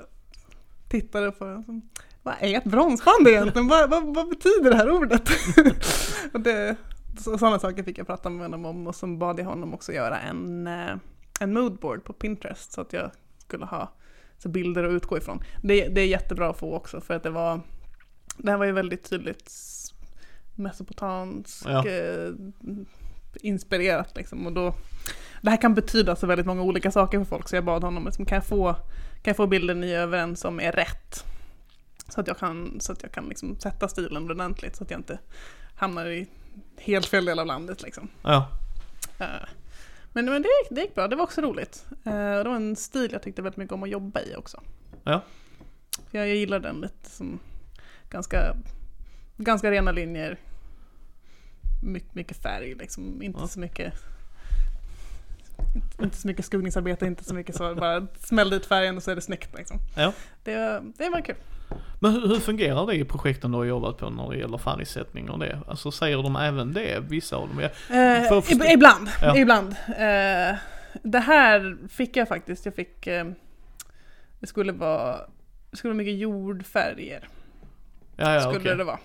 [0.92, 1.82] tittade på den som,
[2.22, 3.68] vad är ett bronsband egentligen?
[3.68, 5.28] vad, vad, vad betyder det här ordet?
[6.32, 6.76] och det,
[7.18, 9.92] så, sådana saker fick jag prata med honom om och så bad jag honom också
[9.92, 10.96] göra en, eh,
[11.40, 13.92] en moodboard på Pinterest så att jag skulle ha
[14.38, 15.42] så bilder att utgå ifrån.
[15.62, 17.60] Det, det är jättebra att få också för att det var
[18.36, 19.52] det här var ju väldigt tydligt
[20.54, 21.88] mesopotamsk Ja.
[21.88, 22.32] eh,
[23.34, 24.74] inspirerat liksom och då
[25.42, 28.04] det här kan betyda så väldigt många olika saker för folk så jag bad honom
[28.04, 28.76] liksom, kan jag få
[29.30, 31.24] jag få bilden ni är överens om är rätt.
[32.08, 35.00] Så att jag kan, så att jag kan liksom sätta stilen ordentligt så att jag
[35.00, 35.18] inte
[35.76, 36.26] hamnar i
[36.76, 38.08] helt fel del av landet liksom.
[38.22, 38.48] Ja.
[39.18, 39.26] Eh,
[40.12, 41.86] Men, men det, gick, det gick bra, det var också roligt.
[42.04, 44.62] Eh, Det var en stil jag tyckte väldigt mycket om att jobba i också.
[45.04, 45.20] Ja.
[46.10, 47.40] Jag, jag gillar den lite som
[48.10, 48.56] ganska,
[49.36, 50.38] ganska rena linjer.
[51.82, 53.48] Mycket, mycket färg liksom, inte Ja.
[53.48, 53.94] så mycket
[56.02, 59.14] inte, så mycket skuggningsarbete, inte så mycket så, bara smäll dit färgen och så är
[59.14, 59.78] det snyggt liksom.
[59.96, 60.12] Ja.
[60.44, 61.34] Det, det var kul.
[62.00, 65.30] Men hur, hur fungerar det i projekten du har jobbat på när det gäller färgsättning
[65.30, 65.58] och det?
[65.68, 67.58] Alltså säger de även det, vissa av dem?
[67.58, 67.68] Eh,
[68.28, 69.36] förstå- ib- ibland, Ja.
[69.36, 69.68] ibland.
[69.88, 70.56] Eh,
[71.02, 73.24] det här fick jag faktiskt, jag fick, eh,
[74.40, 75.16] det skulle vara,
[75.70, 77.28] det skulle vara mycket jordfärger.
[78.16, 78.76] ja, ja skulle okej.
[78.76, 78.98] det vara.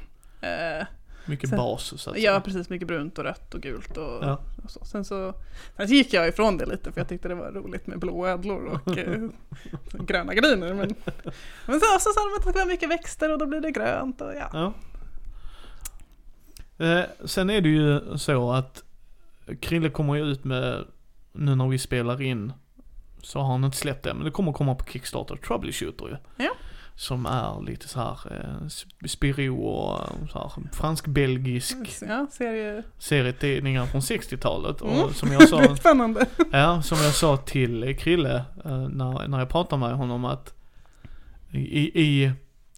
[1.27, 2.33] Mycket Sen- bas så att säga.
[2.33, 4.39] ja precis, mycket brunt och rött och gult och, Ja.
[4.63, 4.85] och så.
[4.85, 5.33] Sen så,
[5.77, 8.65] sen gick jag ifrån det lite för jag tyckte det var roligt med blå ödlor
[8.85, 9.29] och eh,
[10.07, 10.73] gröna gardiner.
[10.73, 10.95] Men,
[11.67, 13.71] men så, så sa de att det skulle vara mycket växter och då blir det
[13.71, 14.49] grönt och ja.
[14.53, 14.73] Ja.
[16.85, 18.83] Eh, sen är det ju så att
[19.61, 20.85] Krille kommer ju ut med,
[21.33, 22.53] nu när vi spelar in,
[23.21, 26.45] så har han inte släppt det, men det kommer komma på Kickstarter, Troubleshooter ju.
[26.45, 26.51] Ja.
[26.99, 28.67] Som är lite så här eh,
[29.07, 31.75] Spiro och eh, så här fransk-belgisk
[32.07, 32.83] Ja, serie.
[32.97, 34.81] serietidningar från 60-talet.
[34.81, 35.13] Och Mm.
[35.13, 36.25] som jag sa, Spännande.
[36.51, 40.53] Ja, som jag sa till Krille eh, när, när jag pratade med honom att
[41.51, 42.31] i, i,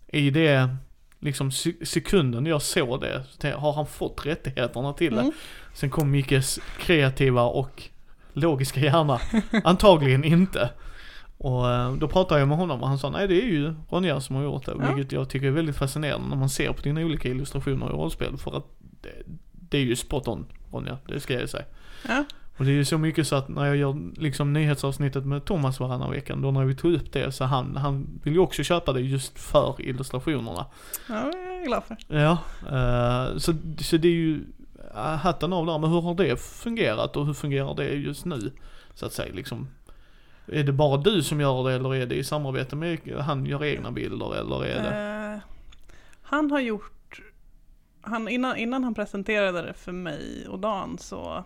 [0.08, 0.76] i det,
[1.20, 5.22] liksom se- sekunden jag såg det, så tänkte jag, har han fått rättigheterna till det?
[5.22, 5.34] Mm.
[5.74, 7.84] Sen kom Mickes kreativa och
[8.34, 9.20] logiska hjärna,
[9.64, 10.70] antagligen inte.
[11.42, 14.22] Och eh, då pratade jag med honom och han sa nej det är ju Ronja
[14.22, 14.94] som har gjort det, Ja.
[14.96, 18.38] vilket jag tycker är väldigt fascinerande när man ser på dina olika illustrationer i rollspel
[18.38, 18.66] för att
[19.02, 19.10] det,
[19.52, 21.66] det är ju spot on Ronja, det ska jag säga.
[22.08, 22.24] Ja.
[22.58, 25.80] Och det är ju så mycket så att när jag gör liksom nyhetsavsnittet med Thomas
[25.80, 28.94] varannan vecka, då när vi tog upp det så han, han vill ju också köpa
[28.94, 30.66] det just för illustrationerna.
[31.10, 31.98] ja, det är jag glad för.
[32.08, 34.46] Ja, eh, så, så det är ju
[34.96, 38.52] uh, hatten av där, men hur har det fungerat och hur fungerar det just nu?
[38.94, 39.68] Så att säga liksom.
[40.52, 43.64] Är det bara du som gör det eller är det i samarbete med, han gör
[43.64, 45.34] egna bilder eller är det?
[45.36, 45.42] Eh,
[46.22, 47.22] han har gjort,
[48.02, 51.44] han, innan, innan han presenterade det för mig och Dan så,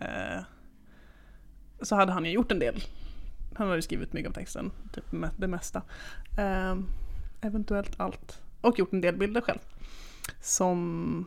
[0.00, 0.42] eh,
[1.82, 2.82] så hade han ju gjort en del.
[3.54, 5.04] Han har ju skrivit mycket av texten, typ
[5.36, 5.82] det mesta.
[6.38, 6.76] Eh,
[7.40, 8.42] eventuellt allt.
[8.60, 9.58] Och gjort en del bilder själv.
[10.40, 11.26] Som,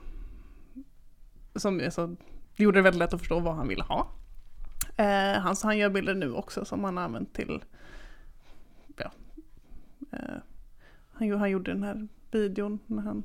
[1.55, 2.15] som alltså,
[2.55, 4.07] gjorde det väldigt lätt att förstå vad han ville ha.
[4.97, 7.63] Eh, han, han gör bilder nu också som han har använt till
[8.97, 9.11] ja,
[10.11, 10.35] eh,
[11.13, 13.23] han, han gjorde den här videon när han...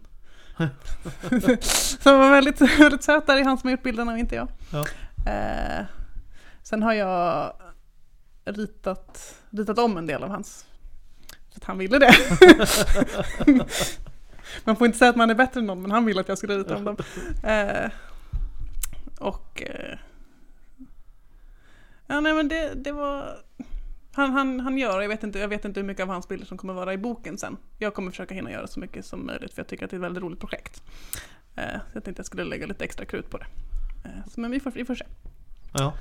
[2.00, 4.48] som var väldigt, väldigt söt, där är han som har gjort bilderna och inte jag.
[4.72, 4.84] Ja.
[5.32, 5.84] Eh,
[6.62, 7.52] sen har jag
[8.44, 10.66] ritat, ritat om en del av hans,
[11.50, 12.14] för att han ville det.
[14.64, 16.38] man får inte säga att man är bättre än någon, men han ville att jag
[16.38, 16.96] skulle rita om dem.
[17.44, 17.90] Eh,
[19.18, 19.62] och...
[19.62, 19.98] Eh,
[22.10, 23.38] ja, nej men det, det var...
[24.12, 26.46] Han, han, han gör, jag vet, inte, jag vet inte hur mycket av hans bilder
[26.46, 27.56] som kommer vara i boken sen.
[27.78, 29.98] Jag kommer försöka hinna göra så mycket som möjligt för jag tycker att det är
[29.98, 30.82] ett väldigt roligt projekt.
[31.56, 33.46] Eh, så jag tänkte jag skulle lägga lite extra krut på det.
[34.04, 35.04] Eh, så, men vi får, vi får se.
[35.74, 35.94] Ja.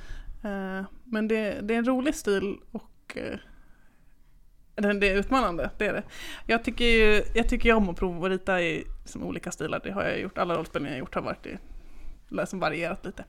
[0.44, 3.38] Eh, men det, det är en rolig stil och eh,
[4.74, 6.02] det är utmanande, det är det.
[6.46, 9.90] Jag tycker ju jag tycker om att prova att rita i liksom, olika stilar, det
[9.90, 10.38] har jag gjort.
[10.38, 11.58] Alla rollspel jag har gjort har varit i,
[12.28, 13.24] liksom varierat lite.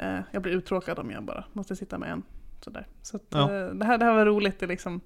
[0.00, 2.22] Eh, jag blir uttråkad om jag bara måste sitta med en.
[2.60, 2.86] Sådär.
[3.02, 3.52] Så att, Ja.
[3.54, 5.00] eh, det, här, det här var roligt, det är liksom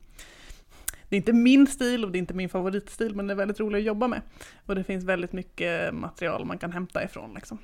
[1.09, 3.61] det är inte min stil och det är inte min favoritstil men det är väldigt
[3.61, 4.21] roligt att jobba med.
[4.67, 7.59] Och det finns väldigt mycket material man kan hämta ifrån liksom.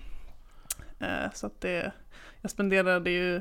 [0.98, 1.92] Eh, så att det,
[2.40, 3.40] jag spenderade ju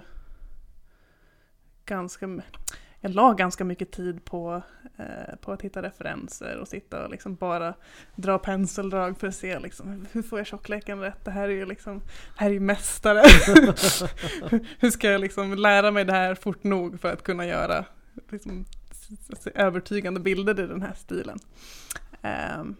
[1.85, 2.41] ganska, m-
[3.01, 4.61] jag la ganska mycket tid på,
[4.97, 7.73] eh, på att hitta referenser och sitta och liksom bara
[8.15, 11.25] dra penseldrag för att se liksom, hur får jag tjockleken rätt?
[11.25, 12.01] Det här är ju liksom,
[12.35, 13.21] här är ju mästare.
[14.79, 17.85] hur ska jag liksom lära mig det här fort nog för att kunna göra
[18.29, 18.65] liksom,
[19.55, 21.39] övertygande bilder i den här stilen.
[22.21, 22.75] Ehm,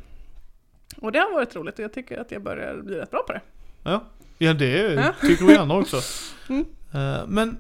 [0.98, 3.34] och det har varit roligt och jag tycker att jag börjar bli rätt bra på
[3.34, 3.42] det.
[3.84, 4.04] Ja,
[4.38, 6.02] ja det tycker vi andra också.
[6.50, 6.66] Mm.
[6.94, 7.58] Eh, men,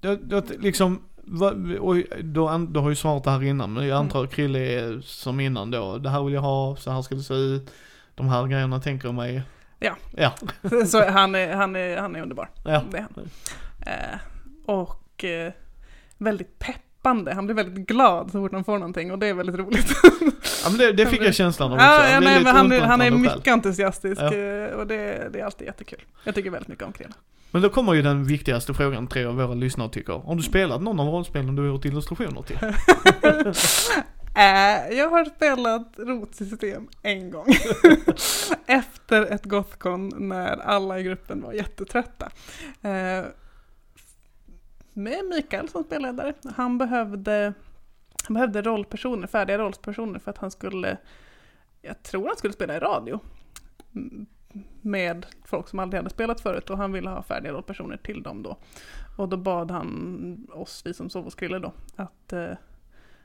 [0.00, 3.98] det, det, liksom, vad, och då, du har ju svarat det här innan, men jag
[3.98, 5.98] antar att Krille är som innan då.
[5.98, 7.70] Det här vill jag ha, så här ska det se ut.
[8.14, 9.42] De här grejerna tänker jag mig.
[9.78, 9.96] Ja.
[10.16, 10.32] Ja,
[10.86, 12.48] Så han är, han är, han är underbar.
[12.64, 12.82] ja.
[12.90, 13.30] Det är han.
[13.86, 14.18] Eh,
[14.66, 15.52] och eh,
[16.18, 19.34] väldigt peppad hoppande, han blir väldigt glad så fort han får någonting och det är
[19.34, 19.92] väldigt roligt.
[20.64, 21.86] Ja men det, det fick jag känslan av också.
[21.86, 24.34] ja, ja, nej, men han, är, han är mycket entusiastisk Ja.
[24.34, 26.02] eh, och det, det är alltid jättekul.
[26.24, 27.12] Jag tycker väldigt mycket om Krille.
[27.56, 30.12] Men då kommer ju den viktigaste frågan tre av våra lyssnare tycker.
[30.12, 32.56] Har du spelat någon av rollspelen du har gjort illustrationer till?
[34.36, 37.46] Äh, jag har spelat rotsystem en gång.
[38.66, 42.30] Efter ett Gothcon när alla i gruppen var jättetrötta.
[42.82, 43.24] Eh,
[44.92, 46.34] med Mikael som spelledare.
[46.56, 47.52] Han behövde,
[48.24, 50.96] han behövde rollpersoner, färdiga rollpersoner för att han skulle,
[51.82, 53.20] jag tror han skulle spela i radio.
[53.94, 54.26] Mm,
[54.82, 58.42] med folk som aldrig hade spelat förut och han ville ha färdiga rollpersoner till dem
[58.42, 58.56] då.
[59.16, 62.52] Och då bad han oss, vi som sov hos Krille då, att eh,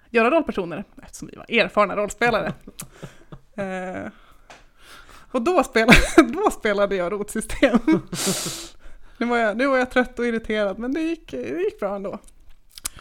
[0.10, 2.54] göra rollpersoner eftersom vi var erfarna rollspelare.
[3.56, 4.12] eh,
[5.32, 5.98] och då spelade,
[6.34, 7.80] då spelade jag rotsystem.
[9.18, 11.96] nu, var jag, nu var jag trött och irriterad men det gick, det gick bra
[11.96, 12.20] ändå.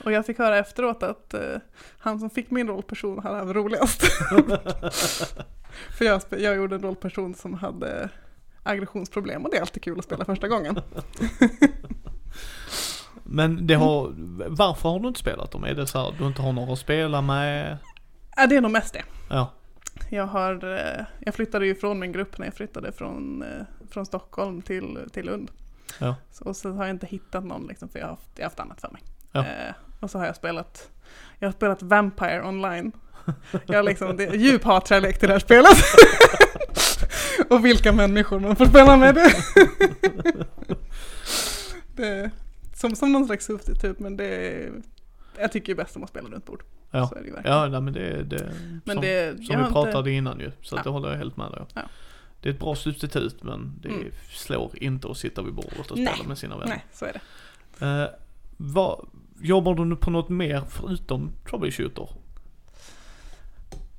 [0.05, 1.57] Och jag fick höra efteråt att eh,
[1.99, 4.03] han som fick min rollperson hade haft roligast.
[5.99, 8.09] För jag, jag gjorde en rollperson som hade
[8.63, 10.81] aggressionsproblem och det är alltid kul att spela första gången.
[13.25, 14.15] Men det har,
[14.49, 15.65] varför har du inte spelat dem?
[15.65, 17.79] Är det så här, du inte har några att spela med?
[18.37, 19.03] Ja, det är nog mest det.
[19.31, 19.53] Ja.
[20.11, 24.07] Jag, har, eh, jag flyttade ju från min grupp när jag flyttade från, eh, från
[24.07, 25.51] Stockholm till, till Lund.
[25.99, 26.15] Ja.
[26.31, 28.51] Så, och så har jag inte hittat någon liksom, för jag har haft, jag har
[28.51, 29.03] haft annat för mig.
[29.33, 29.41] Ja.
[29.41, 30.91] Eh, och så har jag spelat,
[31.39, 32.93] jag har spelat Vampire online.
[33.67, 35.77] Jag har liksom, det är djup hatkärlek till det här spelet.
[37.51, 39.15] och vilka människor man får spela med.
[39.15, 39.33] Det.
[41.97, 42.31] det
[42.75, 44.73] som, som någon slags substitut men det är,
[45.39, 46.63] jag tycker ju bäst om att spela runt bord.
[46.91, 47.09] Ja.
[47.09, 47.57] Så är det ju verkligen.
[47.57, 48.53] Ja, nej, men det, det
[48.85, 50.53] Men som, det, som vi inte- pratade innan ju.
[50.63, 50.83] Så Ja.
[50.83, 51.63] det håller jag helt med dig.
[51.75, 51.83] Ja.
[52.41, 54.13] Det är ett bra substitut men det Mm.
[54.33, 56.07] slår inte att sitta vid bordet och Nej.
[56.15, 56.69] spela med sina vänner.
[56.75, 57.87] Nej, så är det.
[57.87, 58.09] Eh,
[58.57, 59.07] vad,
[59.41, 62.09] jobbar du nu på något mer förutom troubleshooter?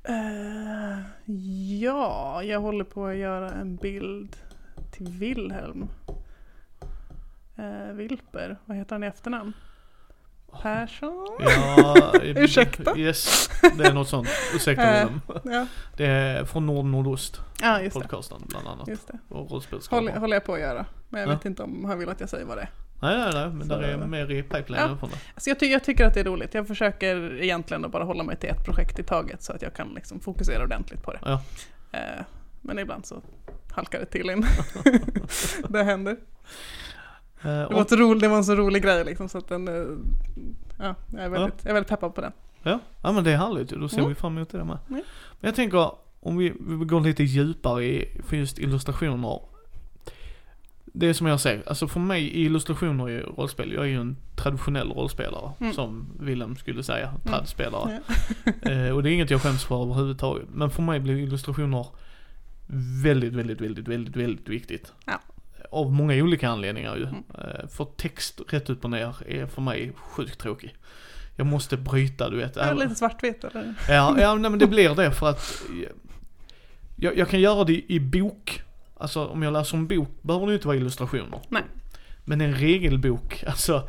[0.04, 0.98] Eh,
[1.80, 4.36] ja, jag håller på att göra en bild
[4.90, 5.88] till Wilhelm.
[7.58, 9.52] Uh, Wilper, vad heter han i efternamn?
[10.62, 11.28] Persson?
[11.40, 12.96] Ja, Ursäkta?
[12.98, 14.28] Yes, det är något sånt.
[14.54, 15.20] Ursäkta Eh, Willem.
[15.44, 18.00] Ja, Det är från Nord Nordost ja just det.
[18.00, 18.88] podcasten bland annat.
[18.88, 19.18] Just det.
[19.28, 19.62] Och.
[19.90, 20.86] Håller, håller jag på att göra.
[21.08, 21.34] Men jag Ja.
[21.34, 22.70] vet inte om han vill att jag säger vad det är.
[23.02, 25.06] Nej, nej, nej, men Så- där är mer i pipelinen Ja.
[25.08, 25.16] det.
[25.34, 26.54] Alltså jag, ty- jag tycker att det är roligt.
[26.54, 29.74] Jag försöker egentligen att bara hålla mig till ett projekt i taget så att jag
[29.74, 31.18] kan liksom fokusera ordentligt på det.
[31.24, 31.42] Ja.
[31.92, 32.24] Eh,
[32.60, 33.22] men ibland så
[33.72, 34.46] halkar det till in.
[35.68, 36.12] det händer.
[37.42, 39.48] Eh, Det och- var, ett ro, det var en så rolig grej liksom så att
[39.48, 39.74] den, eh,
[40.78, 42.32] ja, jag är väldigt, jag är väldigt peppad på den.
[42.62, 43.68] Ja, ja men det är härligt.
[43.68, 44.08] Då ser Mm.
[44.08, 44.78] vi fram emot det med.
[44.88, 45.02] Mm.
[45.40, 49.40] Men jag tänker, om vi, vi går lite djupare i, för just illustrationer.
[50.94, 54.00] Det är som jag säger, alltså för mig i illustrationer i rollspel, jag är ju
[54.00, 55.50] en traditionell rollspelare.
[55.60, 55.72] Mm.
[55.72, 58.00] Som Willem skulle säga, tradspelare.
[58.06, 58.14] Ja.
[58.70, 60.48] Eh, och det är inget jag skäms för överhuvudtaget.
[60.52, 61.86] Men för mig blir illustrationer
[63.02, 64.92] väldigt, väldigt, väldigt, väldigt, väldigt viktigt.
[65.06, 65.20] Ja.
[65.70, 67.02] Av många olika anledningar ju.
[67.02, 67.22] Mm.
[67.34, 70.74] Eh, för text rätt upp och ner är för mig sjukt tråkig.
[71.36, 72.56] Jag måste bryta, du vet.
[72.56, 73.74] Är lite svartvitt eller?
[73.88, 75.62] Ja, ja nej, men det blir det för att
[76.96, 78.62] jag, jag kan göra det i bok.
[79.02, 81.40] Alltså om jag läser en bok behöver det inte vara illustrationer.
[81.48, 81.62] Nej.
[82.24, 83.88] Men en regelbok, alltså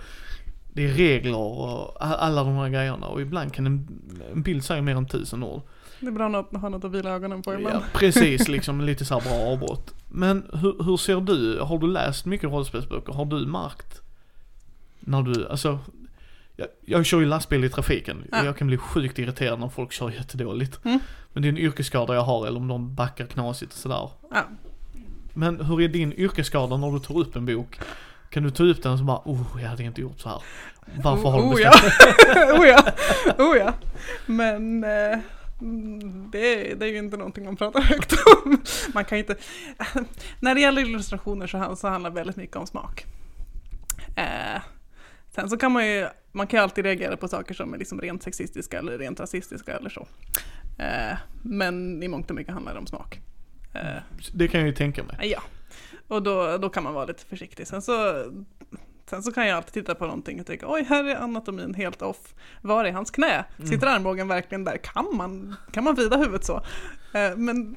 [0.73, 3.88] det är regler och alla de här grejerna och ibland kan en,
[4.34, 5.62] en bild säga mer än tusen ord.
[5.99, 7.76] Det är bra att ha något att vila ögonen på ibland.
[7.76, 9.93] Ja, precis, liksom lite så bra avbrott.
[10.10, 13.13] Men hur, hur ser du, har du läst mycket rollspelsböcker?
[13.13, 14.02] Har du märkt
[14.99, 15.80] när du, alltså
[16.56, 18.45] jag, jag kör ju lastbil i trafiken Ja.
[18.45, 20.86] jag kan bli sjukt irriterad när folk kör jättedåligt.
[20.86, 20.99] Mm.
[21.34, 24.10] Men det är en yrkesskada jag har eller om de backar knasigt och sådär.
[24.32, 24.43] Ja.
[25.34, 27.80] Men hur är din yrkesskada när du tar upp en bok?
[28.30, 30.41] Kan du ta upp den och så bara, oh jag hade inte gjort så här.
[31.04, 31.93] Varför har du oh, bestämt
[32.36, 32.58] ja.
[32.60, 32.84] oh ja,
[33.38, 33.74] oh ja.
[34.26, 35.19] Men eh,
[36.32, 38.62] det, är, det är ju inte någonting man pratar högt om.
[38.93, 39.36] Man kan inte,
[40.39, 43.06] när det gäller illustrationer så, så handlar det väldigt mycket om smak.
[44.15, 44.62] Eh,
[45.36, 48.02] sen så kan man ju, man kan ju alltid reagera på saker som är liksom
[48.02, 50.08] rent sexistiska eller rent rasistiska eller så.
[50.78, 53.19] Eh, men i mångt och mycket handlar det om smak.
[53.73, 54.01] Eh,
[54.33, 55.15] Det kan jag ju tänka mig.
[55.31, 55.41] Ja,
[56.07, 57.67] och då, då kan man vara lite försiktig.
[57.67, 58.23] Sen så,
[59.09, 62.01] sen så kan jag alltid titta på någonting och tänka oj, här är anatomin helt
[62.01, 62.33] off.
[62.62, 63.45] Var är hans knä?
[63.69, 64.77] Sitter armbågen verkligen där?
[64.77, 66.55] Kan man, kan man vrida huvudet så?
[67.13, 67.75] Eh, Men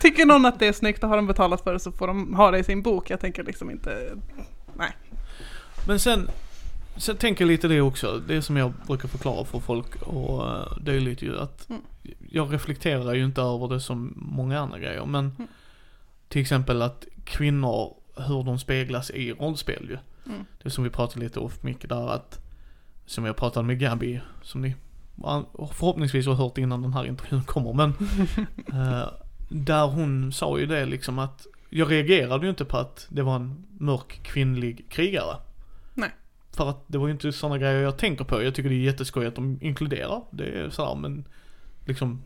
[0.00, 2.34] tycker någon att det är snyggt och har de betalat för det så får de
[2.34, 3.10] ha det i sin bok.
[3.10, 4.16] Jag tänker liksom inte,
[4.76, 4.90] nej.
[5.86, 6.28] Men sen,
[6.96, 10.78] sen tänker jag lite det också, det som jag brukar förklara för folk och uh,
[10.80, 11.82] det är lite ju att Mm.
[12.30, 15.48] Jag reflekterar ju inte över det som många andra grejer men Mm.
[16.28, 19.98] till exempel att kvinnor, hur de speglas i rollspel ju.
[20.32, 20.46] Mm.
[20.62, 22.38] Det som vi pratade lite off mycket där att
[23.06, 24.74] som jag pratade med Gabby, som ni
[25.72, 27.90] förhoppningsvis har hört innan den här intervjun kommer, men
[28.72, 29.08] eh,
[29.48, 33.36] där hon sa ju det liksom att jag reagerade ju inte på att det var
[33.36, 35.36] en mörk kvinnlig krigare.
[35.94, 36.10] Nej.
[36.52, 38.42] För att det var ju inte sådana grejer jag tänker på.
[38.42, 40.22] Jag tycker det är jätteskoj att de inkluderar.
[40.30, 41.24] Det är sådär men
[41.90, 42.22] liksom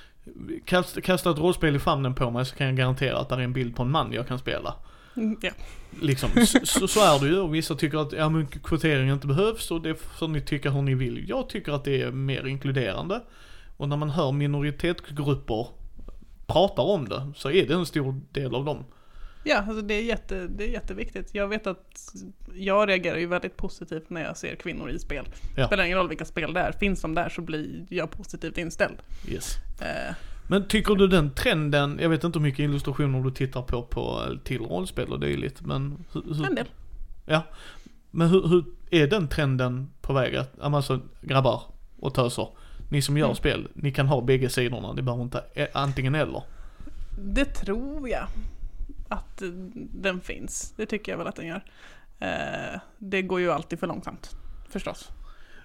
[0.64, 3.40] kasta, kasta ett rollspel i famnen på mig så kan jag garantera att det är
[3.40, 4.74] en bild på en man jag kan spela.
[5.16, 5.50] Mm, Ja.
[6.00, 6.30] Liksom,
[6.64, 9.82] så, så är det ju och vissa tycker att ja, men kvotering inte behövs och
[9.82, 11.28] det får ni tycka hur ni vill.
[11.28, 13.20] Jag tycker att det är mer inkluderande.
[13.76, 15.66] Och när man hör minoritetsgrupper
[16.46, 18.84] prata om det så är det en stor del av dem.
[19.44, 21.34] Ja, alltså det, är jätte, det är jätteviktigt.
[21.34, 22.14] Jag vet att
[22.54, 25.24] jag reagerar ju väldigt positivt när jag ser kvinnor i spel.
[25.56, 25.66] Ja.
[25.66, 28.96] Spelar ingen roll vilka spel det är, finns de där så blir jag positivt inställd.
[29.28, 29.56] Yes.
[29.80, 30.14] Eh,
[30.48, 34.22] Men tycker du den trenden, jag vet inte hur mycket illustrationer du tittar på på
[34.44, 36.66] till rollspel och dylikt men hur, hur, en del.
[37.26, 37.42] Ja.
[38.10, 41.62] Men hur, hur är den trenden på väg att, alltså grabbar
[42.00, 42.48] och töser,
[42.90, 43.36] ni som gör Mm.
[43.36, 46.42] spel, ni kan ha bägge sidorna, ni behöver inte ä- antingen eller.
[47.24, 48.26] Det tror jag
[49.08, 49.42] att
[49.92, 50.74] den finns.
[50.76, 51.64] Det tycker jag väl att den gör.
[52.18, 54.36] Eh, det går ju alltid för långsamt,
[54.68, 55.10] förstås.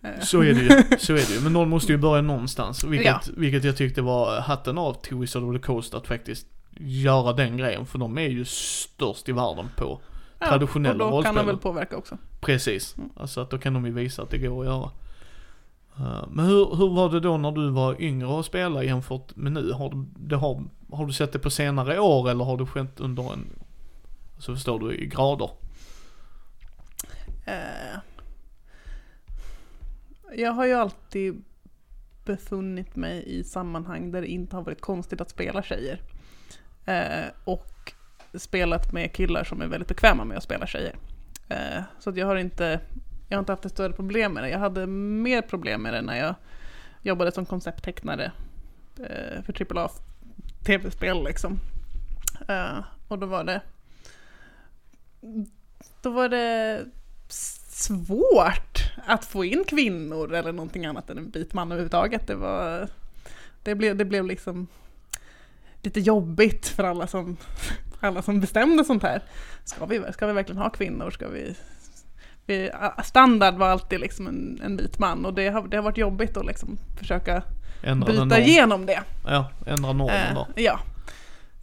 [0.04, 1.42] Eh, Så är det ju, så är det ju.
[1.42, 2.84] Men någon måste ju börja någonstans.
[2.84, 3.22] Vilket, Ja.
[3.38, 6.48] vilket jag tyckte var hatten av till Wizard of the Coast att faktiskt
[6.78, 7.86] göra den grejen.
[7.86, 10.02] För de är ju störst i världen på
[10.40, 11.46] ja, traditionella Och då kan de rollspel.
[11.56, 12.18] väl påverka också.
[12.42, 12.98] Precis.
[12.98, 13.10] Mm.
[13.16, 14.92] Alltså att då kan de ju visa att det går att göra.
[16.00, 19.52] Eh, men hur, hur var det då när du var yngre och spelade jämfört med
[19.52, 19.72] nu?
[19.72, 23.00] Har du, det har, har du sett det på senare år eller har det skett
[23.00, 23.50] under en,
[24.38, 25.50] så förstår du, i grader?
[27.46, 28.00] Eh,
[30.36, 31.44] jag har ju alltid
[32.26, 36.02] befunnit mig i sammanhang där det inte har varit konstigt att spela tjejer.
[36.86, 37.94] Eh, och
[38.34, 40.96] spelat med killar som är väldigt bekväma med att spela tjejer.
[42.00, 42.80] Så att jag har inte
[43.30, 44.50] jag har inte haft ett större problem med det.
[44.50, 46.36] Jag hade mer problem med det när jag
[47.02, 48.32] jobbade som koncepttecknare
[49.00, 49.90] eh, för AAA
[50.66, 51.60] tv-spel liksom.
[52.48, 53.62] Eh, och då var det
[56.02, 56.86] då var det
[57.70, 62.28] svårt att få in kvinnor eller någonting annat än en vit man överhuvudtaget.
[62.28, 62.88] Det, var,
[63.64, 64.68] det, blev, det blev liksom
[65.82, 67.38] lite jobbigt för alla som,
[68.00, 69.22] alla som bestämde sånt här.
[69.64, 71.12] Ska vi, ska vi verkligen ha kvinnor?
[71.12, 71.56] Ska vi,
[73.04, 76.38] standard var alltid liksom en, en vit man och det har, det har varit jobbigt
[76.38, 77.44] att liksom försöka
[77.84, 79.04] Ändra bryta igenom det.
[79.26, 80.48] Ja, ändra normen Eh, då.
[80.56, 80.80] ja.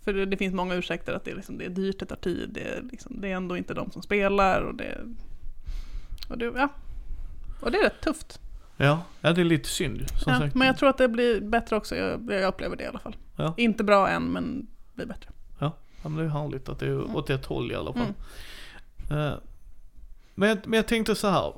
[0.05, 2.17] För det, det finns många ursäkter att det är, liksom, det är dyrt, det tar
[2.17, 4.99] tid, det är, liksom, det är ändå inte de som spelar och det,
[6.29, 6.69] och det, ja.
[7.61, 8.41] och det är rätt tufft.
[8.77, 10.55] Ja, ja det är lite synd som Ja, sagt.
[10.55, 13.17] men jag tror att det blir bättre också, jag, jag upplever det i alla fall.
[13.37, 13.55] Ja.
[13.57, 15.31] Inte bra än, men det blir bättre.
[15.59, 15.73] Ja,
[16.03, 18.13] men det är härligt att det är åt ett håll i alla fall.
[19.11, 19.27] Mm.
[19.27, 19.35] Eh,
[20.39, 21.53] men, jag, men jag tänkte så här.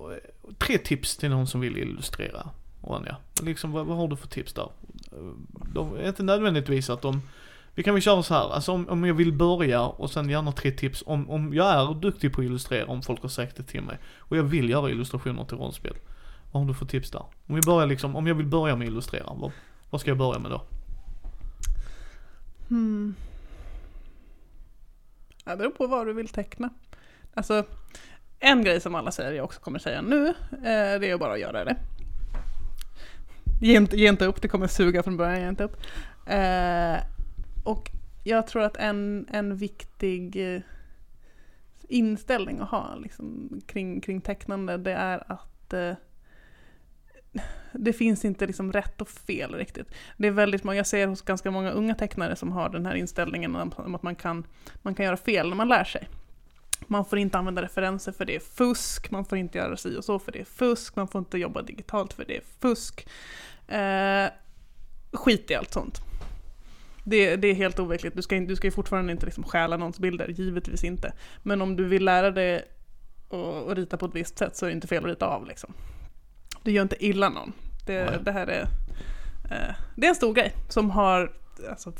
[0.58, 2.50] tre tips till någon som vill illustrera,
[2.82, 3.16] Ronja.
[3.42, 4.68] Liksom, vad, vad har du för tips där?
[5.74, 7.22] De är inte nödvändigtvis att de,
[7.74, 10.52] vi kan väl köra så här, alltså om, om jag vill börja och sen gärna
[10.52, 13.62] tre tips om, om jag är duktig på att illustrera, om folk har sagt det
[13.62, 13.98] till mig.
[14.18, 15.96] Och jag vill göra illustrationer till rollspel.
[16.52, 17.22] Vad har du för tips där?
[17.46, 19.52] Om vi börjar liksom, om jag vill börja med att illustrera, vad,
[19.90, 20.62] vad ska jag börja med då?
[22.68, 23.14] Hmm.
[25.44, 26.70] Ja, det beror på vad du vill teckna.
[27.34, 27.64] Alltså,
[28.40, 31.40] en grej som alla säger, jag också kommer säga nu, eh, det är bara att
[31.40, 31.76] göra det.
[33.60, 35.76] Ge inte, ge inte upp, det kommer suga från början, ge inte upp.
[36.26, 36.96] Eh,
[37.64, 37.90] och
[38.24, 40.60] jag tror att en, en viktig eh,
[41.88, 45.92] inställning att ha liksom, kring, kring tecknande, det är att eh,
[47.72, 49.94] det finns inte liksom rätt och fel riktigt.
[50.16, 52.94] Det är väldigt många, jag ser hos ganska många unga tecknare som har den här
[52.94, 54.46] inställningen om att man kan,
[54.82, 56.08] man kan göra fel när man lär sig.
[56.90, 60.04] Man får inte använda referenser för det är fusk, man får inte göra si och
[60.04, 63.08] så för det är fusk, man får inte jobba digitalt för det är fusk.
[63.68, 64.26] Eh,
[65.12, 66.00] skit i allt sånt.
[67.04, 69.76] Det, det är helt overkligt, du ska, in- du ska ju fortfarande inte liksom stjäla
[69.76, 71.12] någons bilder, givetvis inte.
[71.42, 72.62] Men om du vill lära dig
[73.68, 75.72] att rita på ett visst sätt så är det inte fel att rita av liksom.
[76.62, 77.52] Du gör inte illa någon.
[77.86, 78.62] Det, det här är,
[79.50, 81.32] eh, det är en stor grej som har
[81.70, 81.92] alltså,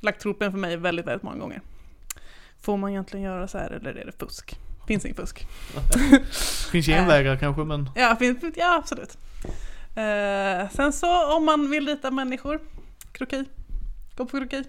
[0.00, 1.60] lagt tropen för mig väldigt, väldigt många gånger.
[2.62, 4.58] Får man egentligen göra så här eller är det fusk?
[4.86, 5.46] Finns inget fusk.
[6.70, 9.18] Finns genvägar kanske men, Ja, finns, ja absolut.
[9.96, 12.60] Eh, sen så om man vill rita människor,
[13.12, 13.44] kroki.
[14.16, 14.64] Gå på kroki.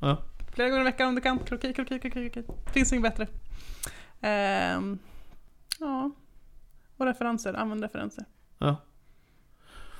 [0.00, 0.22] ja.
[0.54, 1.38] Flera gånger i veckan om du kan.
[1.38, 2.48] Kroki, kroki, kroki, kroki.
[2.72, 3.26] Finns inget bättre.
[4.20, 4.98] Ehm,
[5.80, 6.10] ja.
[6.96, 8.24] Och referenser, använd referenser.
[8.58, 8.76] Ja.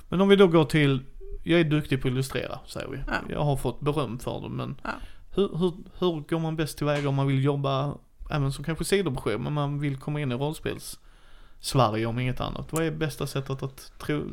[0.09, 1.05] Men om vi då går till,
[1.43, 2.97] jag är duktig på att illustrera, säger vi.
[3.07, 3.13] Ja.
[3.29, 4.89] Jag har fått beröm för det, men Ja
[5.37, 7.97] hur, hur, hur går man bäst tillväga om man vill jobba,
[8.31, 12.73] även som kanske sidoprojekt, men man vill komma in i rollspels-Sverige om inget annat.
[12.73, 14.23] Vad är bästa sättet att tro,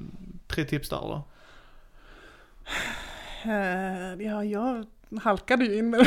[0.47, 1.25] tre tips där då?
[3.45, 4.87] Eh, ja, jag
[5.23, 6.01] halkade ju in med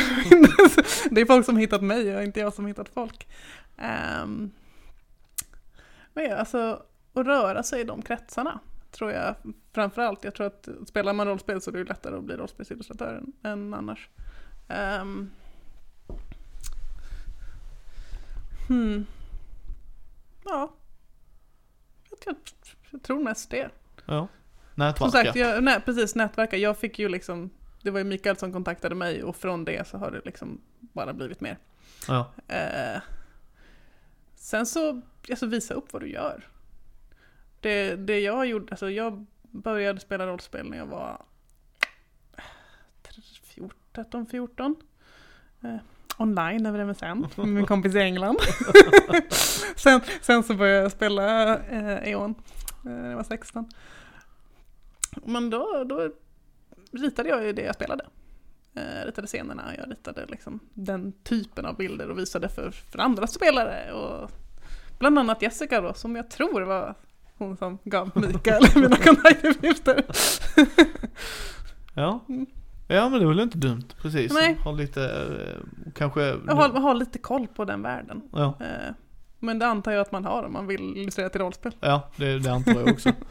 [1.11, 3.27] Det är folk som hittat mig och inte jag som hittat folk.
[3.77, 4.51] Ehm,
[6.13, 6.81] um, ja, alltså,
[7.13, 8.59] att röra sig i de kretsarna
[8.91, 9.35] tror jag
[9.73, 10.23] framförallt.
[10.23, 14.09] Jag tror att spelar man rollspel så är det lättare att bli rollspelsillustratör än annars.
[14.67, 15.31] Um,
[18.67, 19.05] hmm.
[20.45, 20.73] Ja.
[22.25, 22.35] Jag,
[22.91, 23.69] jag, tror mest det.
[24.05, 24.27] Ja.
[24.75, 24.97] Nätverka.
[24.97, 26.57] Som sagt, jag, nej, precis nätverka.
[26.57, 27.49] Jag fick ju liksom,
[27.81, 31.13] det var ju Mikael som kontaktade mig och från det så har det liksom bara
[31.13, 31.57] blivit mer.
[32.07, 32.31] Ja.
[32.47, 33.01] Eh,
[34.35, 36.47] sen så, alltså visa upp vad du gör.
[37.59, 41.21] Det, det jag gjorde, alltså jag började spela rollspel när jag var
[43.97, 44.75] 13, 14.
[45.63, 45.75] Eh,
[46.17, 48.37] online över MSN med min kompis i England.
[49.75, 52.35] sen, sen så började jag spela eh, E.ON
[52.85, 53.69] eh, när jag var 16.
[55.25, 56.09] Men då, då
[56.91, 58.05] ritade jag ju det jag spelade.
[58.73, 63.27] Jag ritade scenerna, jag ritade liksom den typen av bilder och visade för, för andra
[63.27, 63.93] spelare.
[63.93, 64.31] Och
[64.99, 66.95] bland annat Jessica då, som jag tror var
[67.37, 70.05] hon som gav Mikael mina kontaktuppgifter.
[71.93, 72.25] ja.
[72.87, 74.33] Ja men det är väl inte dumt, precis.
[74.33, 74.57] Nej.
[74.63, 76.21] Ha lite, eh, kanske...
[76.47, 78.21] Har, har lite koll på den världen.
[78.31, 78.93] Ja, Eh,
[79.39, 81.71] Men det antar jag att man har om man vill illustrera till rollspel.
[81.79, 83.11] ja det, det antar jag också.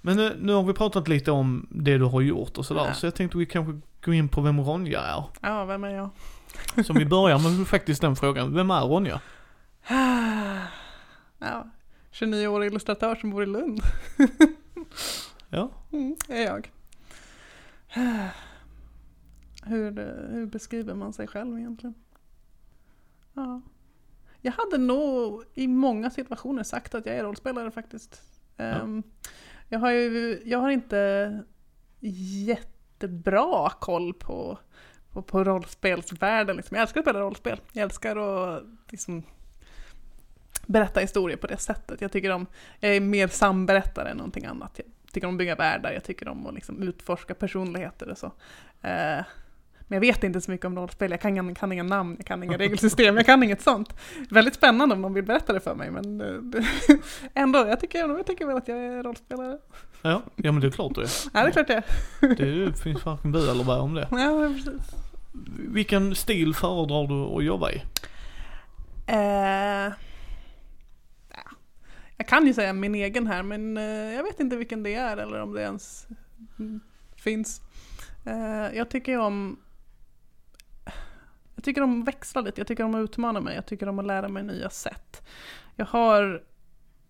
[0.00, 2.94] Men nu, nu har vi pratat lite om det du har gjort och sådär, Ja.
[2.94, 5.24] så jag tänkte vi kanske gå in på vem Ronja är.
[5.42, 6.10] Ja, vem är jag?
[6.86, 9.20] Så vi börjar med faktiskt den frågan, vem är Ronja?
[11.40, 11.66] Ja,
[12.12, 13.80] 29-årig illustratör som bor i Lund.
[15.50, 16.70] Ja, Mm, är jag.
[19.64, 19.90] Hur,
[20.30, 21.94] hur beskriver man sig själv egentligen?
[23.34, 23.60] Ja.
[24.40, 28.22] Jag hade nog i många situationer sagt att jag är rollspelare faktiskt.
[28.56, 29.02] Ehm,
[29.68, 31.42] jag, har ju, jag har inte
[32.00, 34.58] jättebra koll på,
[35.12, 36.56] på, på rollspelsvärlden.
[36.56, 36.74] Liksom.
[36.74, 37.60] Jag älskar att spela rollspel.
[37.72, 39.22] Jag älskar att liksom,
[40.66, 42.00] berätta historier på det sättet.
[42.00, 42.46] Jag tycker om,
[42.80, 44.78] jag är mer samberättare än någonting annat.
[44.78, 48.26] Jag tycker om att bygga världar, jag tycker om att liksom utforska personligheter och så.
[48.82, 49.24] Eh,
[49.88, 52.42] men jag vet inte så mycket om rollspel, jag kan, kan inga namn, jag kan
[52.42, 53.94] inga regelsystem, jag kan inget sånt.
[54.30, 56.64] Väldigt spännande om någon vill berätta det för mig, men eh,
[57.34, 59.58] ändå, jag tycker, jag tycker väl att jag är rollspelare.
[60.02, 61.10] ja, ja men det är klart du är.
[61.34, 61.82] Ja, det är klart jag
[62.28, 62.66] är.
[62.66, 64.08] Det finns varken bu eller bä om det.
[64.10, 64.94] Ja, precis.
[65.58, 67.82] Vilken stil föredrar du att jobba i?
[69.06, 69.92] Eh.
[72.18, 75.16] Jag kan ju säga min egen här, men eh, jag vet inte vilken det är
[75.16, 76.06] eller om det ens
[77.16, 77.60] finns.
[78.26, 79.58] Eh, jag tycker ju om
[81.54, 83.98] jag tycker om att växla lite, jag tycker om att utmana mig, jag tycker om
[83.98, 85.22] att lära mig nya sätt.
[85.76, 86.42] Jag har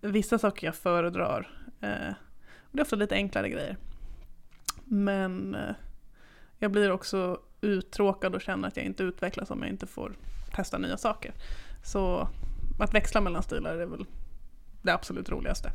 [0.01, 1.63] vissa saker jag föredrar.
[1.81, 2.13] Eh,
[2.59, 3.77] och det är ofta lite enklare grejer.
[4.83, 5.75] Men eh,
[6.59, 10.15] jag blir också uttråkad och känner att jag inte utvecklas om jag inte får
[10.55, 11.33] testa nya saker.
[11.83, 12.27] Så
[12.79, 14.05] att växla mellan stilar är väl
[14.81, 15.71] det absolut roligaste.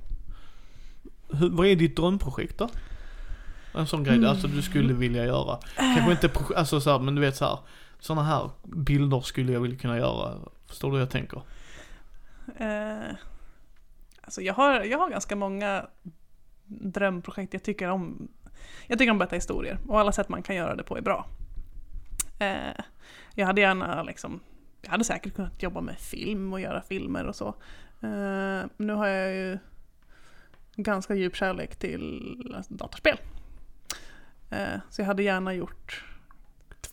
[1.33, 2.69] Hur, vad är ditt drömprojekt då?
[3.75, 4.31] En sån grej, Mm.
[4.31, 5.59] alltså du skulle vilja göra.
[5.77, 7.59] Kanske inte, alltså så här, men du vet så här.
[8.01, 10.39] Såna här bilder skulle jag vilja kunna göra.
[10.67, 11.43] Förstår du hur jag tänker?
[12.57, 13.15] Eh,
[14.23, 15.87] alltså jag har, jag har ganska många
[16.67, 18.29] drömprojekt jag tycker om.
[18.87, 21.03] Jag tycker om att berätta historier och alla sätt man kan göra det på är
[21.03, 21.27] bra.
[22.39, 22.83] Eh,
[23.35, 24.41] jag hade gärna liksom,
[24.83, 27.55] jag hade säkert kunnat jobba med film och göra filmer och så.
[28.05, 29.59] Eh, nu har jag ju
[30.77, 32.37] ganska djup kärlek till
[32.69, 33.19] datorspel.
[34.51, 36.05] Eh, så jag hade gärna gjort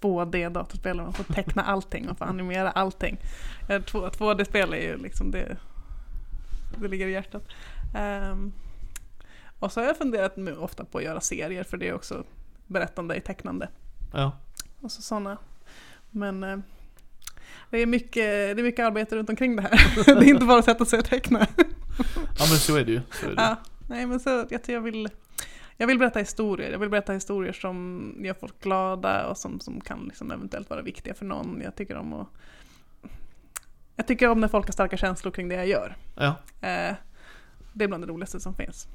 [0.01, 3.17] 2D-datorspel där man får teckna allting, man får animera allting.
[3.69, 5.57] Eh, 2- 2D-spel är ju liksom det,
[6.79, 7.43] det ligger i hjärtat.
[7.95, 8.53] Ehm,
[9.59, 12.23] och så har jag funderat nu ofta på att göra serier för det är också
[12.67, 13.69] berättande i tecknande.
[14.13, 14.31] Ja.
[14.81, 15.37] Och så sådana.
[16.09, 16.57] Men eh,
[17.69, 20.05] det, är mycket, det är mycket arbete runt omkring det här.
[20.05, 21.47] det är inte bara att sätta sig och teckna.
[22.37, 23.01] Ja men så är det ju.
[23.11, 23.41] Så är det.
[23.41, 23.55] Ja,
[23.87, 25.09] nej men så jag, jag vill
[25.77, 26.71] jag vill berätta historier.
[26.71, 30.81] Jag vill berätta historier som gör folk glada och som, som kan liksom eventuellt vara
[30.81, 31.61] viktiga för någon.
[31.63, 32.27] Jag tycker om att
[33.95, 35.95] jag tycker om när folk har starka känslor kring det jag gör.
[36.15, 36.35] Ja.
[36.61, 36.95] Eh,
[37.73, 38.87] det är bland det roligaste som finns.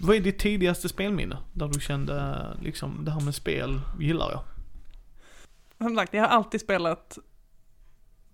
[0.00, 1.38] Vad är ditt tidigaste spelminne?
[1.52, 4.40] Där du kände liksom, det här med spel gillar jag.
[5.78, 7.18] Som sagt, jag har alltid spelat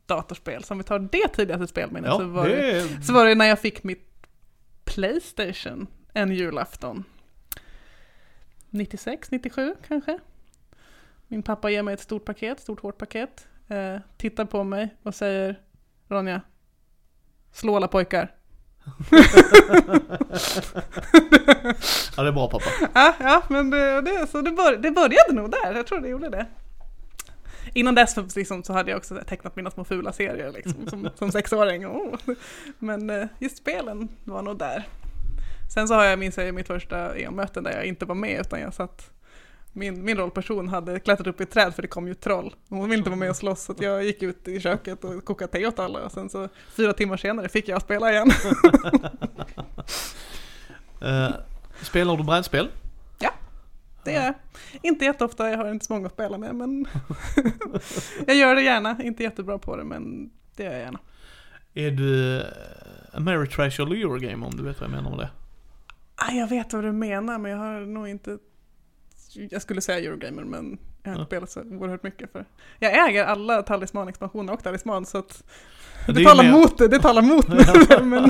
[0.06, 0.64] datorspel.
[0.64, 3.34] Så om vi tar det tidigaste spelminnet Ja, så, var det, det så var det
[3.34, 4.08] när jag fick mitt
[4.84, 7.04] Playstation en julafton.
[8.70, 10.18] 96, 97 kanske.
[11.28, 13.46] Min pappa ger mig ett stort paket, stort hårt paket.
[13.68, 15.60] Eh, tittar på mig och säger
[16.08, 16.40] Ronja?
[17.52, 18.34] Slå alla pojkar.
[22.16, 22.64] Ja det är bra pappa.
[22.94, 26.08] Ja, ja men det, det, så det, bör, det började nog där, jag tror det
[26.08, 26.46] gjorde det.
[27.74, 31.08] Innan dess för- liksom, så hade jag också tecknat mina små fula serier liksom, som,
[31.18, 31.86] som sexåring.
[31.86, 32.14] Oh.
[32.78, 34.88] Men eh, just spelen var nog där.
[35.74, 38.60] Sen så har jag minns jag mitt första EO-möte där jag inte var med utan
[38.60, 39.10] jag satt
[39.72, 42.54] min, min rollperson hade klättrat upp i ett träd för det kom ju troll.
[42.68, 45.52] Hon ville inte vara med och slåss så jag gick ut i köket och kokade
[45.52, 48.30] te åt alla och sen så fyra timmar senare fick jag spela igen.
[51.04, 51.30] Eh,
[51.82, 52.68] spelar du brädspel?
[54.82, 56.86] Det inte jätteofta, jag har inte så många att spela med men
[58.26, 60.98] jag gör det gärna, inte jättebra på det men det gör jag gärna.
[61.74, 62.44] Är du eh,
[63.12, 65.30] Ameritrash eller Eurogamer om du vet vad jag menar med det?
[66.16, 68.38] Ah, jag vet vad du menar men jag har nog inte,
[69.50, 71.26] jag skulle säga Eurogamer men jag har inte Ja.
[71.26, 72.44] spelat så oerhört mycket för.
[72.78, 75.42] Jag äger alla Talisman-expansioner och Talisman så att
[76.06, 77.46] det, är talar mer- mot det, det talar mot
[77.88, 78.02] det.
[78.04, 78.24] men,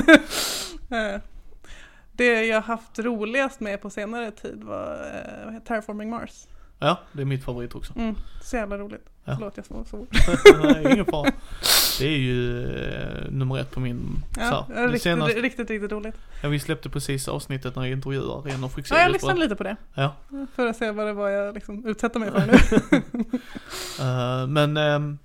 [1.15, 1.21] eh,
[2.13, 4.93] det jag haft roligast med på senare tid var
[5.53, 6.47] eh, Terraforming Mars.
[6.79, 7.93] Ja, det är mitt favorit också.
[7.99, 9.09] Mm, så jävla roligt.
[9.25, 9.35] Ja.
[9.35, 10.07] Förlåt jag svor så
[10.63, 11.31] Nej, ingen fara.
[11.99, 15.69] Det är ju eh, nummer ett på min, Ja, så, ja, det riktigt, senaste, riktigt,
[15.69, 16.15] riktigt roligt.
[16.43, 19.55] ja, vi släppte precis avsnittet när jag intervjuar en av Ja, Fryxelius jag lyssnade lite
[19.55, 19.75] på det.
[19.93, 20.15] Ja.
[20.55, 23.01] För att se vad det var jag liksom utsätter mig för nu.
[23.99, 25.17] Eh, men, ehm,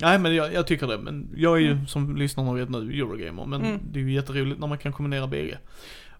[0.00, 0.98] nej men jag, jag tycker det.
[0.98, 1.86] Men jag är ju Mm.
[1.86, 3.44] som lyssnarna vet nu Eurogamer.
[3.46, 3.80] Men Mm.
[3.92, 5.58] det är ju jätteroligt när man kan kombinera bägge.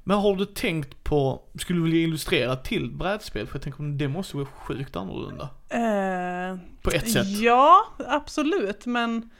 [0.06, 3.46] Men har du tänkt på, skulle du vilja illustrera till brädspel?
[3.46, 5.48] För jag tänker det måste vara sjukt annorlunda.
[5.68, 7.28] Eh, På ett sätt.
[7.28, 8.86] Ja, absolut.
[8.86, 9.30] Men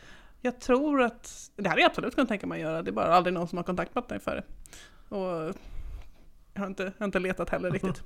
[0.41, 2.83] jag tror att, det hade jag absolut kunnat tänka mig att göra.
[2.83, 4.45] Det är bara aldrig någon som har kontaktat mig för det.
[5.17, 5.55] Och
[6.55, 8.03] jag har inte, jag har inte letat heller riktigt.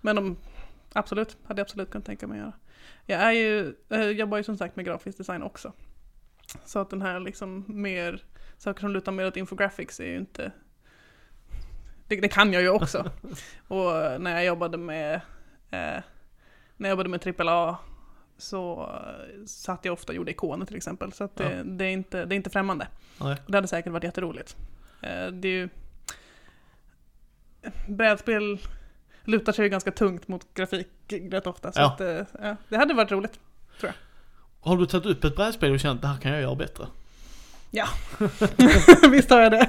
[0.00, 0.36] Men om,
[0.92, 2.52] absolut, hade jag absolut kunnat tänka mig att göra.
[3.06, 5.72] Jag är ju, jag jobbar ju som sagt med grafisk design också.
[6.64, 8.24] Så att den här liksom mer,
[8.58, 10.52] saker som lutar mer åt infographics är ju inte
[12.14, 13.10] det, det kan jag ju också.
[13.68, 15.14] Och när jag jobbade med
[15.70, 16.02] eh,
[16.76, 17.76] när jag jobbade med AAA
[18.38, 18.90] så
[19.46, 21.12] satt jag ofta och gjorde ikoner till exempel.
[21.12, 21.62] Så att det, Ja.
[21.64, 22.86] det, är inte, det är inte främmande.
[23.20, 23.36] Nej.
[23.46, 24.56] Det hade säkert varit jätteroligt.
[25.00, 25.68] Eh, Det är ju...
[27.88, 28.58] Brädspel
[29.24, 31.72] lutar sig ju ganska tungt mot grafik rätt ofta.
[31.72, 31.86] Så Ja.
[31.92, 33.40] att, eh, ja, det hade varit roligt.
[34.60, 36.86] Har du tagit upp ett brädspel och känt det här kan jag göra bättre?
[39.10, 39.68] Visst har jag det.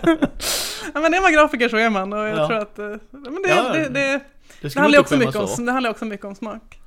[0.93, 2.13] ja, men är man grafiker så är man.
[2.13, 2.47] Och jag Ja.
[2.47, 2.79] tror att...
[2.79, 4.19] eh, Men det, Ja, det, det,
[4.61, 5.63] Det handlar också mycket om, för.
[5.65, 6.79] det handlar också mycket om smak.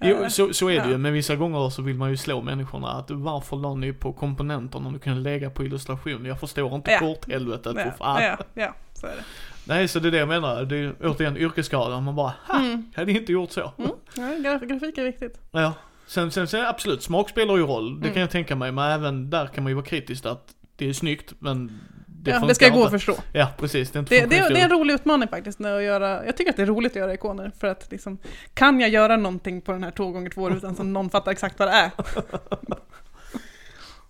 [0.00, 0.88] Jo, Eh, så, så är det ja.
[0.90, 4.12] ju, men vissa gånger så vill man ju slå människorna att varför la ni på
[4.12, 6.24] komponenterna om du kunde lägga på illustration?
[6.24, 6.98] Jag förstår inte Ja.
[6.98, 8.22] korthelvetet, för Ja, fan.
[8.22, 9.24] ja, ja, så är det.
[9.66, 10.62] Nej, så det är det jag menar.
[10.64, 12.02] Det är ju återigen yrkesskadan.
[12.04, 12.92] Man bara, ha, Mm.
[12.96, 13.72] hade inte gjort så.
[13.78, 13.90] Mm.
[14.16, 15.40] Ja, graf- grafik är viktigt.
[15.52, 15.72] Ja.
[16.06, 17.94] Sen, sen, sen absolut, smak spelar ju roll.
[18.00, 18.12] Det Mm.
[18.12, 18.72] kan jag tänka mig.
[18.72, 22.40] Men även där kan man ju vara kritisk att det är snyggt, men det ja,
[22.40, 23.16] det ska gå att förstå.
[23.32, 23.90] Ja, precis.
[23.90, 26.50] Det är Det, det, det är en rolig utmaning faktiskt när att göra, jag tycker
[26.50, 28.18] att det är roligt att göra ikoner för att liksom,
[28.54, 31.72] kan jag göra någonting på den här 2x2 rutan som någon fattar exakt vad det
[31.72, 31.90] är?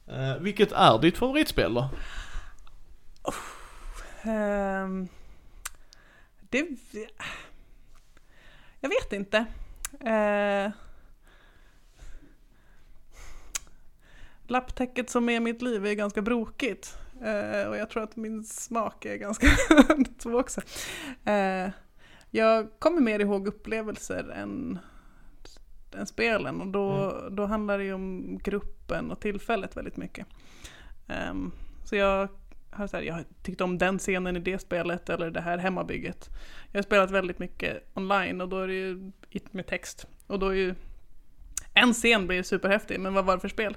[0.07, 1.89] Eh, vilket är ditt favoritspel då?
[4.23, 5.09] Ehm,
[6.41, 6.67] det...
[8.81, 9.45] Jag vet inte.
[14.47, 16.99] Lapptäcket som är mitt liv är ganska brokigt.
[17.23, 19.47] Eh, och jag tror att min smak är ganska
[20.19, 20.61] så också.
[21.25, 21.69] Eh,
[22.31, 24.79] jag kommer mer ihåg upplevelser än,
[25.97, 30.27] än spelen och då, då handlar det ju om gruppen och tillfället väldigt mycket.
[31.09, 31.53] Ehm,
[31.85, 32.29] så jag
[32.71, 35.59] har, så här, jag har tyckt om den scenen i det spelet eller det här
[35.59, 36.31] hemmabygget.
[36.73, 39.13] Jag har spelat väldigt mycket online och då är det ju
[39.51, 40.07] med text.
[40.27, 40.75] Och då är ju
[41.75, 43.77] en scen blir superhäftig, men vad var det för spel?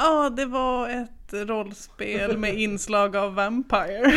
[0.00, 4.12] Ja, det var ett rollspel med inslag av Vampire.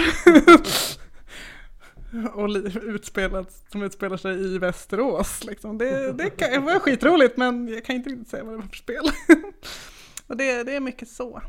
[2.34, 2.50] och
[2.82, 5.44] utspelat, som utspelar sig i Västerås.
[5.44, 5.78] Liksom.
[5.78, 8.76] Det, det, kan, var skitroligt men jag kan inte riktigt säga vad det var för
[8.76, 9.12] spel.
[10.28, 11.42] och det, det är mycket så.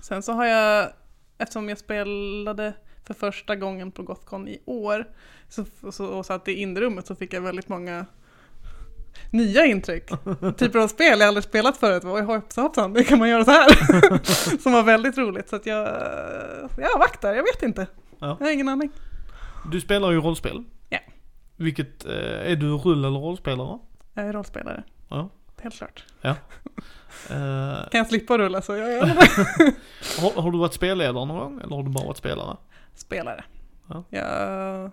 [0.00, 0.92] Sen så har jag,
[1.38, 2.72] eftersom jag spelade
[3.04, 5.04] för första gången på Gothcon i år
[5.48, 8.06] så, så, och satt i inrummet så fick jag väldigt många
[9.30, 10.10] nya intryck.
[10.56, 12.02] Typer av spel jag aldrig spelat förut.
[12.06, 14.58] Oj, hoppsan hoppsan, det kan man göra så här.
[14.62, 15.48] Som var väldigt roligt.
[15.48, 15.86] Så att jag,
[16.76, 17.86] jag vaktar, jag vet inte.
[18.18, 18.36] Ja.
[18.40, 18.90] Jag har ingen aning.
[19.72, 20.64] Du spelar ju rollspel.
[20.88, 20.98] Ja.
[21.56, 23.78] Vilket, eh, är du rull eller rollspelare?
[24.14, 24.82] Jag är rollspelare.
[25.08, 25.28] Ja.
[25.62, 26.04] Helt klart.
[27.30, 29.04] Eh, Kan jag slippa rulla så jag är
[30.20, 31.60] har, har du varit spelledare någon gång?
[31.64, 32.56] Eller har du bara varit spelare?
[32.94, 33.44] spelare.
[33.88, 34.04] Ja.
[34.10, 34.90] Jag,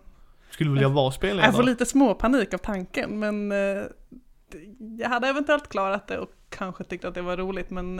[0.57, 1.45] Skulle vilja vara spelledare?
[1.47, 3.83] jag får lite små panik av tanken men eh,
[4.99, 7.99] jag hade eventuellt klarat det och kanske tyckt att det var roligt men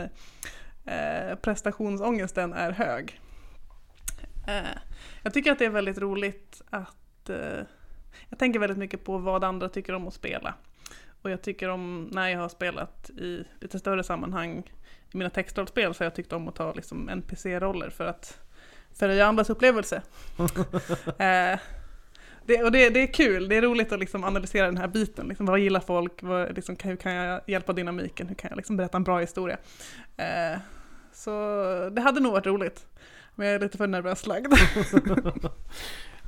[0.85, 3.21] eh, prestationsångesten är hög.
[4.47, 4.77] Eh,
[5.23, 7.59] jag tycker att det är väldigt roligt att eh,
[8.29, 10.53] jag tänker väldigt mycket på vad andra tycker om att spela.
[11.21, 14.63] Och jag tycker om, när jag har spelat i lite större sammanhang
[15.11, 18.39] i mina textrollspel så har jag tyckt om att ta liksom NPC-roller för att
[18.93, 20.01] förhöja andras upplevelse.
[21.17, 21.59] eh,
[22.47, 25.27] det, och det, det är kul, det är roligt att liksom analysera den här biten.
[25.27, 26.23] Liksom, vad gillar folk?
[26.23, 28.27] Vad, liksom, hur kan jag hjälpa dynamiken?
[28.27, 29.57] Hur kan jag liksom berätta en bra historia?
[30.17, 30.59] Eh,
[31.13, 31.29] så
[31.95, 32.85] det hade nog varit roligt.
[33.35, 34.53] Men jag är lite för nervös lagd.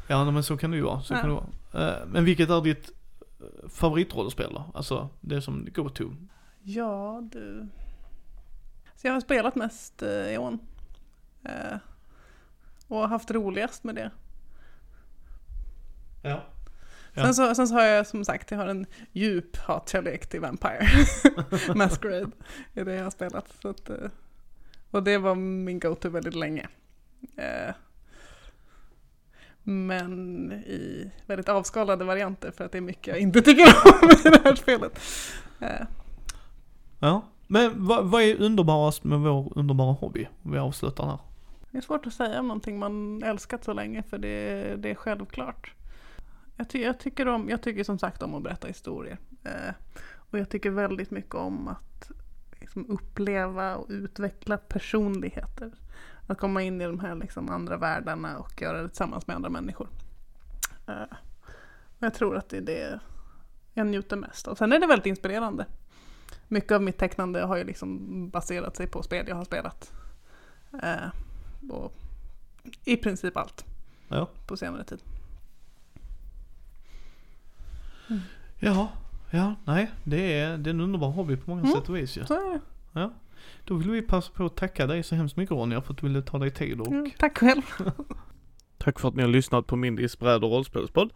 [0.08, 1.20] Ja men så kan det ju vara, så Ja.
[1.22, 1.88] kan det vara.
[1.90, 2.90] Eh, Men vilket är ditt
[3.40, 4.72] eh, favoritrollspel då?
[4.74, 6.12] Alltså det som go-to?
[6.62, 7.68] ja, du.
[8.96, 10.60] Så jag har spelat mest eh, Eon.
[11.46, 11.78] Eh,
[12.88, 14.12] och haft roligast med det.
[16.22, 16.44] Ja.
[17.14, 17.24] Ja.
[17.24, 20.88] Sen, så, sen så har jag som sagt, jag har en djup hatkärlek till Vampire.
[21.76, 22.32] Masquerade
[22.74, 23.54] är det jag har spelat.
[23.62, 23.96] Så att, eh,
[24.92, 26.68] och det var min go-to väldigt länge.
[27.38, 27.74] Eh,
[29.64, 34.30] Men i väldigt avskalade varianter för att det är mycket jag inte tycker om i
[34.30, 35.00] det här spelet.
[35.60, 35.86] Eh,
[37.00, 37.22] Ja.
[37.48, 40.28] Men vad, vad är underbarast med vår underbara hobby?
[40.42, 41.20] Vi avslutar här.
[41.72, 44.96] Det är svårt att säga om någonting man älskat så länge för det, det är
[44.96, 45.74] självklart.
[46.60, 49.18] Jag, ty, jag, tycker om, jag tycker som sagt om att berätta historier.
[49.44, 49.74] Eh,
[50.16, 52.12] och jag tycker väldigt mycket om att
[52.60, 55.72] liksom, uppleva och utveckla personligheter.
[56.28, 59.50] Att komma in i de här liksom, andra världarna och göra det tillsammans med andra
[59.50, 59.90] människor.
[60.88, 61.18] Eh,
[62.00, 63.00] jag tror att det är det
[63.74, 64.56] jag njuter mest av.
[64.56, 65.66] Sen är det väldigt inspirerande.
[66.48, 69.92] Mycket av mitt tecknande har ju liksom baserat sig på spel jag har spelat.
[70.84, 71.10] Eh,
[71.70, 71.94] och
[72.86, 73.66] i princip allt
[74.08, 74.30] Ja.
[74.48, 75.00] på senare tid.
[78.60, 78.90] Ja,
[79.32, 81.74] ja, nej, det är, det är en underbar hobby på många Mm.
[81.74, 82.22] sätt och vis ju.
[82.24, 82.60] Det.
[82.94, 83.14] Ja.
[83.66, 86.08] Då vill vi passa på att tacka dig så hemskt mycket Ronja för att du
[86.08, 87.62] ville ta dig tid och Mm, tack själv.
[88.78, 91.10] Tack för att ni har lyssnat på Mindys bräd och rollspelspodd.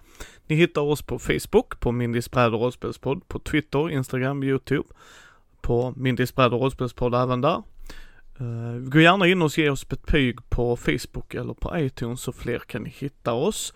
[0.48, 4.88] Ni hittar oss på Facebook, på Mindys bräd och rollspelspodd, på Twitter, Instagram, YouTube,
[5.62, 7.64] på Mindys bräd och rollspelspodd även där.
[8.42, 12.60] Uh, gå gärna in och ge oss betyg på Facebook eller på iTunes så fler
[12.60, 13.74] kan hitta oss.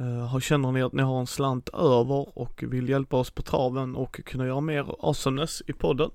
[0.00, 3.30] Eh, uh, har- känner ni att ni har en slant över och vill hjälpa oss
[3.30, 6.10] på traven och kunna göra mer awesomeness i podden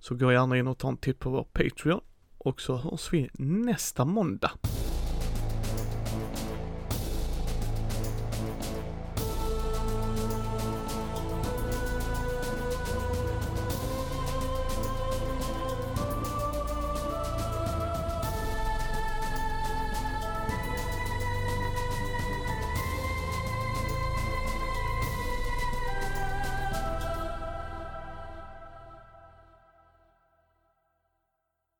[0.00, 2.00] så gå gärna in och ta en titt på vår Patreon
[2.38, 4.50] och så hörs vi nästa måndag.